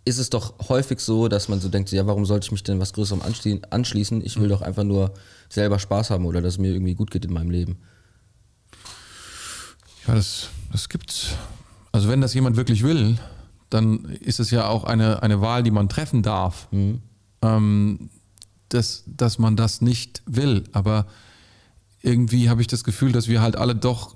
[0.05, 2.79] ist es doch häufig so, dass man so denkt, ja, warum sollte ich mich denn
[2.79, 3.21] was Größerem
[3.69, 4.25] anschließen?
[4.25, 4.51] Ich will mhm.
[4.51, 5.13] doch einfach nur
[5.49, 7.77] selber Spaß haben oder dass es mir irgendwie gut geht in meinem Leben.
[10.07, 11.29] Ja, das, das gibt's.
[11.91, 13.17] Also wenn das jemand wirklich will,
[13.69, 16.67] dann ist es ja auch eine, eine Wahl, die man treffen darf.
[16.71, 17.01] Mhm.
[17.41, 18.09] Ähm,
[18.69, 20.63] dass, dass man das nicht will.
[20.71, 21.05] Aber
[22.01, 24.15] irgendwie habe ich das Gefühl, dass wir halt alle doch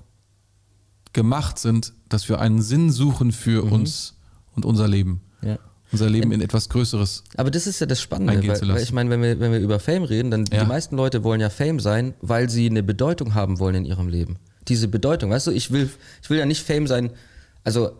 [1.12, 4.14] gemacht sind, dass wir einen Sinn suchen für uns
[4.54, 5.22] und unser Leben.
[5.42, 5.58] Ja.
[5.90, 7.24] Unser Leben in etwas Größeres.
[7.36, 9.80] Aber das ist ja das Spannende, weil, weil ich meine, wenn wir, wenn wir über
[9.80, 10.60] Fame reden, dann Ja.
[10.62, 14.08] die meisten Leute wollen ja Fame sein, weil sie eine Bedeutung haben wollen in ihrem
[14.08, 14.36] Leben.
[14.68, 15.88] Diese Bedeutung, weißt du, ich will,
[16.22, 17.10] ich will ja nicht Fame sein,
[17.64, 17.92] also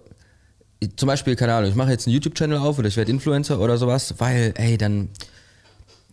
[0.97, 3.79] zum Beispiel, keine Ahnung, ich mache jetzt einen YouTube-Channel auf oder ich werde Influencer oder
[3.79, 5.09] sowas, weil, ey, dann,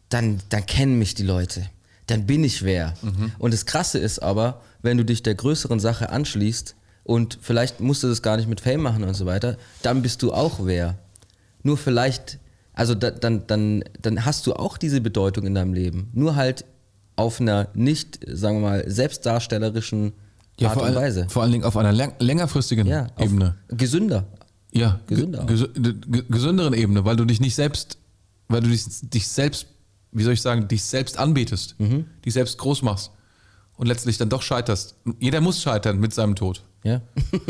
[0.10, 1.66] dann, dann kennen mich die Leute.
[2.08, 2.94] Dann bin ich wer.
[3.40, 8.04] Und das Krasse ist aber, wenn du dich der größeren Sache anschließt und vielleicht musst
[8.04, 10.98] du das gar nicht mit Fame machen und so weiter, dann bist du auch wer.
[11.66, 12.38] Nur vielleicht,
[12.74, 16.10] also da, dann, dann, dann hast du auch diese Bedeutung in deinem Leben.
[16.14, 16.64] Nur halt
[17.16, 20.14] auf einer nicht, sagen wir mal, selbstdarstellerischen
[20.62, 21.26] Art vor, und all- Weise.
[21.28, 23.56] vor allen Dingen auf einer läng längerfristigen Ja, Ebene.
[23.70, 24.26] gesünder.
[24.72, 27.98] Ja, Gesünder ge gesünderen Ebene, weil du dich nicht selbst,
[28.50, 29.68] weil du dich, dich selbst,
[30.12, 32.06] wie soll ich sagen, dich selbst anbetest, Mhm.
[32.26, 33.12] dich selbst groß machst
[33.78, 34.96] und letztlich dann doch scheiterst.
[35.20, 36.64] Jeder muss scheitern mit seinem Tod.
[36.84, 37.02] Ja.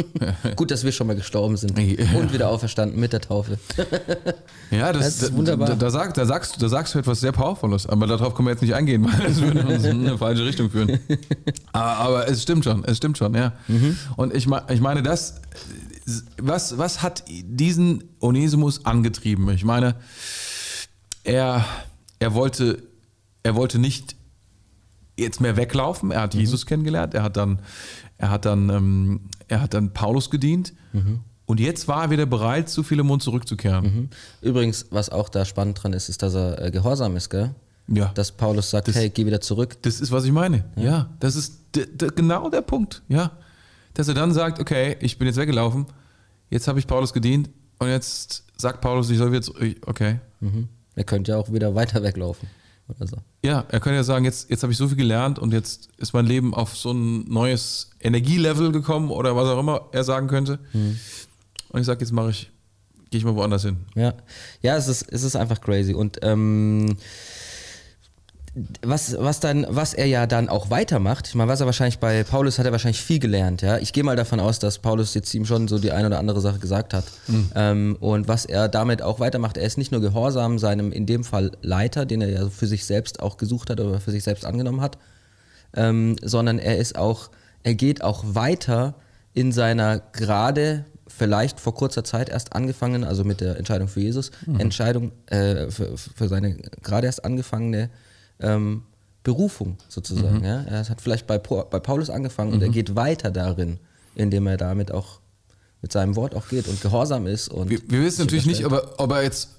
[0.55, 3.59] Gut, dass wir schon mal gestorben sind und wieder auferstanden mit der Taufe.
[4.71, 5.67] Ja, das, Das ist wunderbar.
[5.69, 8.51] Da, da, sag, da, sagst, da sagst du etwas sehr Powervolles, aber darauf können wir
[8.51, 10.99] jetzt nicht eingehen, weil das würde uns in eine falsche Richtung führen.
[11.71, 13.53] Aber, aber es stimmt schon, es stimmt schon, ja.
[13.67, 13.95] Mhm.
[14.15, 15.35] Und ich, ich meine, das,
[16.37, 19.49] was, was hat diesen Onesimus angetrieben?
[19.49, 19.95] Ich meine,
[21.23, 21.63] er,
[22.17, 22.81] er, wollte,
[23.43, 24.14] er wollte nicht
[25.17, 26.11] jetzt mehr weglaufen.
[26.11, 26.39] Er hat Mhm.
[26.41, 27.13] Jesus kennengelernt.
[27.13, 27.59] Er hat dann,
[28.17, 30.73] er hat dann, ähm, er hat dann Paulus gedient.
[30.93, 31.19] Mhm.
[31.47, 34.09] Und jetzt war er wieder bereit, zu Philemon zurückzukehren.
[34.41, 37.53] Übrigens, was auch da spannend dran ist, ist, dass er äh, gehorsam ist, gell?
[37.87, 38.11] Ja.
[38.15, 39.77] Dass Paulus sagt, hey, geh wieder zurück.
[39.83, 40.65] Das ist, was ich meine.
[40.75, 41.59] Ja, das ist
[42.15, 43.03] genau der Punkt.
[43.09, 43.31] Ja.
[43.93, 45.85] Dass er dann sagt, okay, ich bin jetzt weggelaufen,
[46.49, 49.77] jetzt habe ich Paulus gedient und jetzt sagt Paulus, ich soll wieder zurück.
[49.85, 50.19] Okay.
[50.39, 50.67] Mhm.
[50.95, 52.49] Er könnte ja auch wieder weiter weglaufen.
[52.87, 53.17] Oder so.
[53.43, 56.13] Ja, er könnte ja sagen, jetzt, jetzt habe ich so viel gelernt und jetzt ist
[56.13, 60.59] mein Leben auf so ein neues Energielevel gekommen oder was auch immer er sagen könnte.
[61.69, 62.51] Und ich sage, jetzt mache ich,
[63.09, 63.77] gehe ich mal woanders hin.
[63.95, 64.13] Ja,
[64.61, 65.93] ja es, ist, es ist einfach crazy.
[65.93, 66.95] Und ähm,
[68.81, 72.23] was, was, dann, was er ja dann auch weitermacht, ich meine, was er wahrscheinlich bei
[72.23, 73.77] Paulus hat er wahrscheinlich viel gelernt, ja.
[73.79, 76.39] Ich gehe mal davon aus, dass Paulus jetzt ihm schon so die eine oder andere
[76.39, 77.03] Sache gesagt hat.
[77.53, 81.25] Ähm, und was er damit auch weitermacht, er ist nicht nur gehorsam seinem, in dem
[81.25, 84.45] Fall Leiter, den er ja für sich selbst auch gesucht hat oder für sich selbst
[84.45, 84.97] angenommen hat,
[85.75, 87.31] ähm, sondern er ist auch,
[87.63, 88.95] er geht auch weiter
[89.33, 94.31] in seiner gerade vielleicht vor kurzer Zeit erst angefangenen, also mit der Entscheidung für Jesus,
[94.59, 97.89] Entscheidung äh, für, für seine gerade erst angefangene
[98.39, 98.83] ähm,
[99.23, 100.43] Berufung sozusagen.
[100.43, 100.61] Ja?
[100.63, 103.79] Er hat vielleicht bei, bei Paulus angefangen und er geht weiter darin,
[104.15, 105.19] indem er damit auch
[105.81, 107.49] mit seinem Wort auch geht und gehorsam ist.
[107.49, 109.49] Und Wir, wir wissen natürlich nicht, ob er, ob er jetzt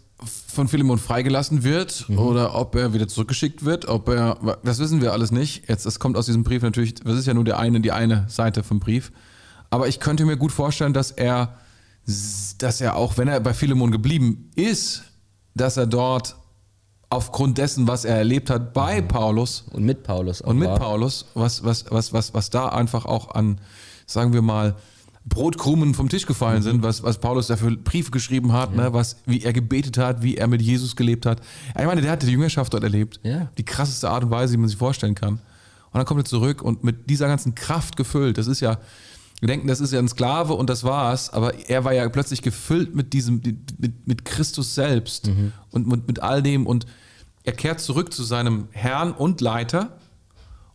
[0.48, 5.12] von Philemon freigelassen wird oder ob er wieder zurückgeschickt wird, ob er, das wissen wir
[5.12, 5.68] alles nicht.
[5.68, 8.24] Jetzt, das kommt aus diesem Brief natürlich, das ist ja nur der eine, die eine
[8.28, 9.12] Seite vom Brief.
[9.68, 11.58] Aber ich könnte mir gut vorstellen, dass er,
[12.58, 15.02] dass er auch, wenn er bei Philemon geblieben ist,
[15.54, 16.36] dass er dort
[17.10, 20.78] aufgrund dessen, was er erlebt hat bei Paulus, und mit Paulus auch und mit war.
[20.78, 23.60] Paulus, was, was, was, was, was da einfach auch an,
[24.06, 24.74] sagen wir mal,
[25.28, 29.42] Brotkrumen vom Tisch gefallen sind, was, was Paulus dafür Briefe geschrieben hat, ne, was, wie
[29.42, 31.40] er gebetet hat, wie er mit Jesus gelebt hat.
[31.76, 33.18] Ich meine, der hatte die Jüngerschaft dort erlebt.
[33.24, 33.50] Ja.
[33.58, 35.34] Die krasseste Art und Weise, die man sich vorstellen kann.
[35.34, 38.38] Und dann kommt er zurück und mit dieser ganzen Kraft gefüllt.
[38.38, 38.78] Das ist ja,
[39.42, 42.94] denken, das ist ja ein Sklave und das war's, aber er war ja plötzlich gefüllt
[42.94, 43.42] mit diesem,
[43.78, 45.30] mit, mit Christus selbst
[45.70, 46.86] und mit, mit all dem und
[47.44, 49.98] er kehrt zurück zu seinem Herrn und Leiter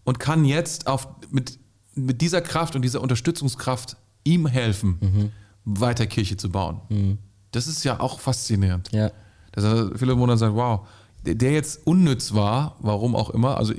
[0.03, 1.59] und kann jetzt auf, mit,
[1.95, 5.31] mit dieser Kraft und dieser Unterstützungskraft ihm helfen,
[5.65, 7.17] weiter Kirche zu bauen.
[7.51, 8.89] Das ist ja auch faszinierend.
[8.91, 9.11] Ja.
[9.51, 10.87] Dass er Philemon dann sagt, wow,
[11.25, 13.73] der, der jetzt unnütz war, warum auch immer, also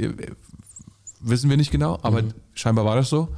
[1.20, 3.28] wissen wir nicht genau, aber scheinbar war das so.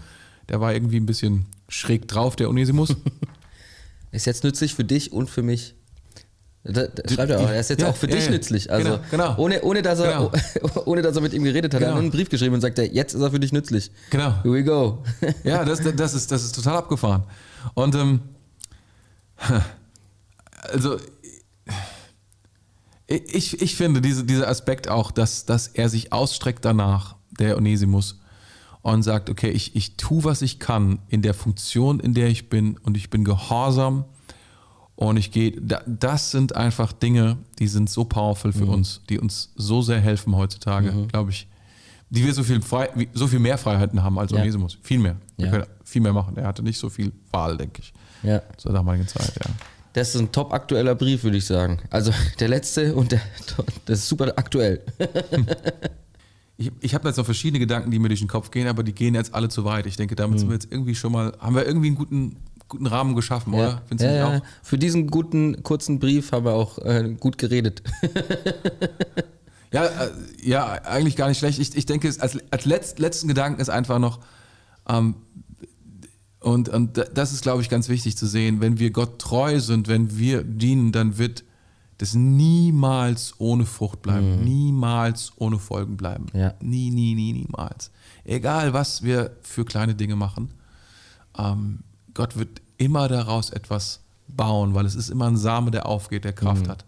[0.49, 2.95] Der war irgendwie ein bisschen schräg drauf, der Onesimus.
[4.13, 5.75] Ist jetzt nützlich für dich und für mich.
[6.63, 8.31] Da, da schreibt er auch, er ist jetzt Ja, auch für ja, dich ja.
[8.31, 8.71] nützlich.
[8.73, 9.37] Also Genau, genau.
[9.39, 10.33] Ohne, ohne, dass er, Genau.
[10.87, 11.83] ohne dass er mit ihm geredet hat.
[11.83, 11.95] Er hat Genau.
[11.97, 13.91] nur einen Brief geschrieben und sagt, er, jetzt ist er für dich nützlich.
[14.11, 14.43] Genau.
[14.43, 15.03] Here we go.
[15.45, 17.25] Ja, das, das, ist, das ist total abgefahren.
[17.75, 18.21] Und ähm,
[20.73, 20.97] also
[23.07, 28.21] ich, ich finde diese, dieser Aspekt auch, dass, dass er sich ausstreckt danach, der Onesimus,
[28.85, 32.49] und sagt, okay, ich, ich tue, was ich kann in der Funktion, in der ich
[32.51, 34.05] bin und ich bin gehorsam
[34.95, 39.19] und ich gehe, da- das sind einfach Dinge, die sind so powerful für uns, die
[39.19, 41.49] uns so sehr helfen heutzutage, glaube ich,
[42.11, 44.39] die wir so viel, frei, so viel mehr Freiheiten haben als Ja.
[44.43, 44.77] Onesimus.
[44.83, 45.17] Viel mehr.
[45.39, 45.51] Wir Ja.
[45.53, 46.37] können viel mehr machen.
[46.37, 48.43] Er hatte nicht so viel Wahl, denke ich, Ja.
[48.59, 49.51] zur damaligen Zeit, ja.
[49.95, 51.79] Das ist ein top aktueller Brief, würde ich sagen.
[51.91, 53.21] Also der letzte und der,
[53.87, 54.83] das ist super aktuell.
[56.57, 58.93] Ich, ich habe jetzt noch verschiedene Gedanken, die mir durch den Kopf gehen, aber die
[58.93, 59.87] gehen jetzt alle zu weit.
[59.87, 62.37] Ich denke, damit sind wir jetzt irgendwie schon mal, haben wir irgendwie einen guten,
[62.69, 63.83] guten Rahmen geschaffen, oder?
[63.89, 64.43] Findest ja, ja.
[64.63, 67.83] Für diesen guten, kurzen Brief haben wir auch äh, gut geredet.
[69.73, 70.11] Ja, äh,
[70.43, 71.59] ja, eigentlich gar nicht schlecht.
[71.59, 74.21] Ich, ich denke, als, als letzt, letzten Gedanken ist einfach noch,
[74.89, 75.17] ähm,
[76.39, 79.59] und, und da- das ist, glaube ich, ganz wichtig zu sehen, wenn wir Gott treu
[79.59, 81.43] sind, wenn wir dienen, dann wird
[81.99, 86.27] das niemals ohne Frucht bleiben, niemals ohne Folgen bleiben.
[86.33, 86.55] Ja.
[86.61, 87.91] Nie, nie, nie, niemals.
[88.25, 90.51] Egal, was wir für kleine Dinge machen,
[91.39, 91.81] ähm,
[92.13, 96.33] Gott wird immer daraus etwas bauen, weil es ist immer ein Same, der aufgeht, der
[96.33, 96.85] Kraft hat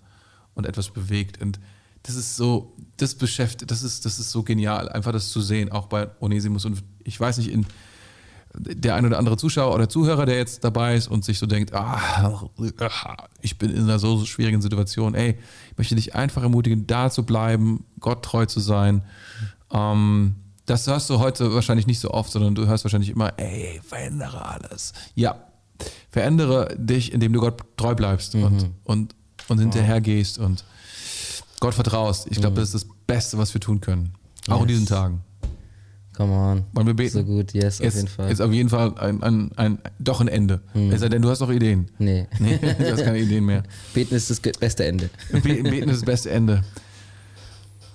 [0.55, 1.41] und etwas bewegt.
[1.41, 1.61] Und
[2.03, 5.71] das ist so, das beschäftigt, das ist, das ist so genial, einfach das zu sehen,
[5.71, 6.65] auch bei Onesimus.
[6.65, 7.67] Und ich weiß nicht, in
[8.59, 11.73] der ein oder andere Zuschauer oder Zuhörer, der jetzt dabei ist und sich so denkt,
[11.75, 12.49] ah,
[13.41, 15.39] ich bin in einer so schwierigen Situation, ey,
[15.73, 19.03] ich möchte dich einfach ermutigen, da zu bleiben, Gott treu zu sein.
[19.73, 23.81] Ähm, das hörst du heute wahrscheinlich nicht so oft, sondern du hörst wahrscheinlich immer, ey,
[23.87, 24.93] verändere alles.
[25.15, 25.37] Ja,
[26.11, 29.15] verändere dich, indem du Gott treu bleibst und, und,
[29.49, 30.65] und hinterher gehst und
[31.61, 32.27] Gott vertraust.
[32.31, 34.13] Ich glaube, das ist das Beste, was wir tun können.
[34.49, 34.79] Auch in Yes.
[34.79, 35.21] diesen Tagen.
[36.17, 36.65] Come on.
[36.73, 37.13] Wollen wir beten?
[37.13, 38.31] So gut, yes, auf Jetzt jeden Fall.
[38.33, 40.63] ist auf jeden Fall ein, ein, ein, doch ein Ende.
[40.91, 41.91] Es sei denn, du hast noch Ideen.
[41.99, 42.27] nee.
[42.41, 43.65] Nee, du hast keine Ideen mehr.
[43.93, 45.11] Beten ist das beste Ende.
[45.31, 46.65] Be- Beten ist das beste Ende.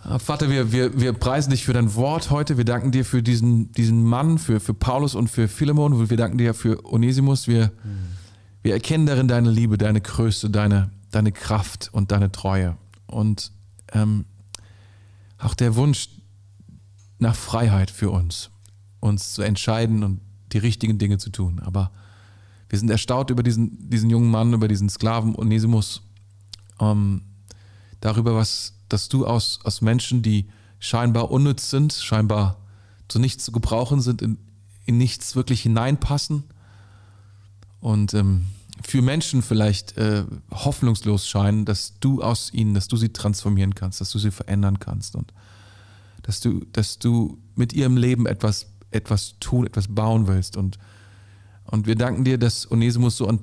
[0.03, 2.57] Ah, Vater, wir, wir, wir preisen dich für dein Wort heute.
[2.57, 6.09] Wir danken dir für diesen, diesen Mann, für, für Paulus und für Philemon.
[6.09, 7.47] Wir danken dir für Onesimus.
[7.47, 7.71] Wir,
[8.63, 12.77] wir erkennen darin deine Liebe, deine Größe, deine, deine Kraft und deine Treue.
[13.07, 13.51] Und
[13.93, 14.25] ähm,
[15.39, 16.09] auch der Wunsch
[17.21, 18.49] nach Freiheit für uns,
[18.99, 20.19] uns zu entscheiden und
[20.51, 21.59] die richtigen Dinge zu tun.
[21.59, 21.91] Aber
[22.67, 26.01] wir sind erstaunt über diesen, diesen jungen Mann, über diesen Sklaven Onesimus,
[26.79, 27.21] ähm,
[28.01, 30.49] darüber, was, dass du aus, aus Menschen, die
[30.79, 32.57] scheinbar unnütz sind, scheinbar
[33.07, 34.37] zu nichts zu gebrauchen sind, in,
[34.85, 36.43] in nichts wirklich hineinpassen
[37.81, 38.47] und ähm,
[38.81, 44.01] für Menschen vielleicht äh, hoffnungslos scheinen, dass du aus ihnen, dass du sie transformieren kannst,
[44.01, 45.31] dass du sie verändern kannst und
[46.23, 50.57] dass du, dass du mit ihrem Leben etwas, etwas tun, etwas bauen willst.
[50.57, 50.77] Und,
[51.65, 53.39] und wir danken dir, dass Onesimus so ein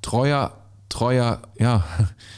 [0.00, 0.56] treuer,
[0.88, 1.84] treuer, ja,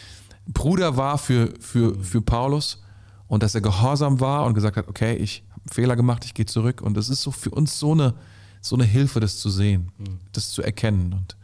[0.46, 2.82] Bruder war für, für, für Paulus
[3.28, 6.34] und dass er gehorsam war und gesagt hat, okay, ich habe einen Fehler gemacht, ich
[6.34, 6.82] gehe zurück.
[6.82, 8.14] Und das ist so für uns so eine,
[8.60, 9.90] so eine Hilfe, das zu sehen,
[10.32, 11.14] das zu erkennen.
[11.14, 11.36] Und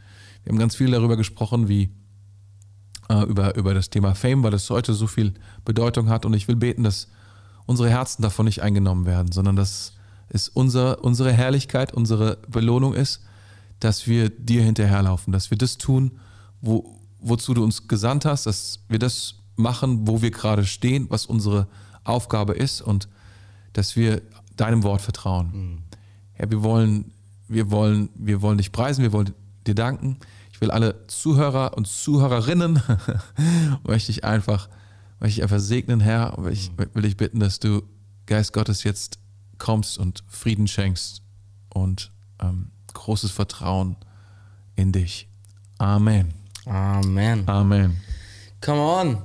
[0.43, 1.89] wir haben ganz viel darüber gesprochen, wie
[3.09, 5.33] äh, über, über das Thema Fame, weil das heute so viel
[5.65, 6.25] Bedeutung hat.
[6.25, 7.07] Und ich will beten, dass
[7.71, 9.93] unsere Herzen davon nicht eingenommen werden, sondern dass
[10.29, 13.21] es unser, unsere Herrlichkeit, unsere Belohnung ist,
[13.79, 16.11] dass wir dir hinterherlaufen, dass wir das tun,
[16.61, 21.25] wo, wozu du uns gesandt hast, dass wir das machen, wo wir gerade stehen, was
[21.25, 21.67] unsere
[22.03, 23.07] Aufgabe ist und
[23.73, 24.21] dass wir
[24.55, 25.83] deinem Wort vertrauen.
[26.33, 27.11] Herr, wir wollen,
[27.47, 29.33] wir wollen, wir wollen dich preisen, wir wollen
[29.65, 30.17] dir danken.
[30.53, 32.81] Ich will alle Zuhörer und Zuhörerinnen
[33.83, 34.69] möchte ich einfach,
[35.21, 36.37] möchte ich einfach segnen, Herr.
[36.37, 37.83] Und ich will dich bitten, dass du,
[38.25, 39.19] Geist Gottes, jetzt
[39.57, 41.21] kommst und Frieden schenkst
[41.69, 42.11] und
[42.41, 43.95] ähm, großes Vertrauen
[44.75, 45.29] in dich.
[45.77, 46.33] Amen.
[46.65, 47.47] Amen.
[47.47, 48.01] Amen.
[48.59, 49.17] Come on.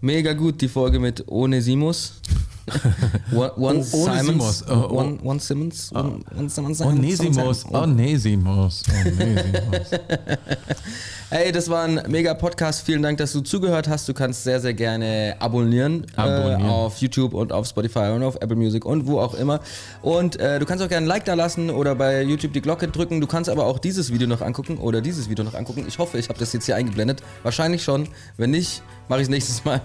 [0.00, 2.20] Mega gut, die Folge mit Onesimus.
[3.32, 3.82] One, one.
[3.82, 4.62] Simons.
[4.68, 4.94] Oh, oh.
[4.94, 5.90] One, one Simmons.
[5.92, 6.80] One, one Simmons.
[11.34, 12.84] Hey, das war ein mega Podcast.
[12.84, 14.06] Vielen Dank, dass du zugehört hast.
[14.06, 16.60] Du kannst sehr, sehr gerne abonnieren, Abonnieren.
[16.60, 19.60] Äh, auf YouTube und auf Spotify und auf Apple Music und wo auch immer.
[20.02, 22.86] Und äh, du kannst auch gerne ein Like da lassen oder bei YouTube die Glocke
[22.86, 23.22] drücken.
[23.22, 25.86] Du kannst aber auch dieses Video noch angucken oder dieses Video noch angucken.
[25.88, 27.22] Ich hoffe, ich habe das jetzt hier eingeblendet.
[27.44, 28.08] Wahrscheinlich schon.
[28.36, 29.80] Wenn nicht, mache ich es nächstes Mal.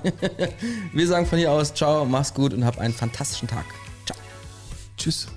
[0.91, 3.65] Wir sagen von hier aus, ciao, mach's gut und hab einen fantastischen Tag.
[4.05, 4.17] Ciao.
[4.97, 5.27] Tschüss.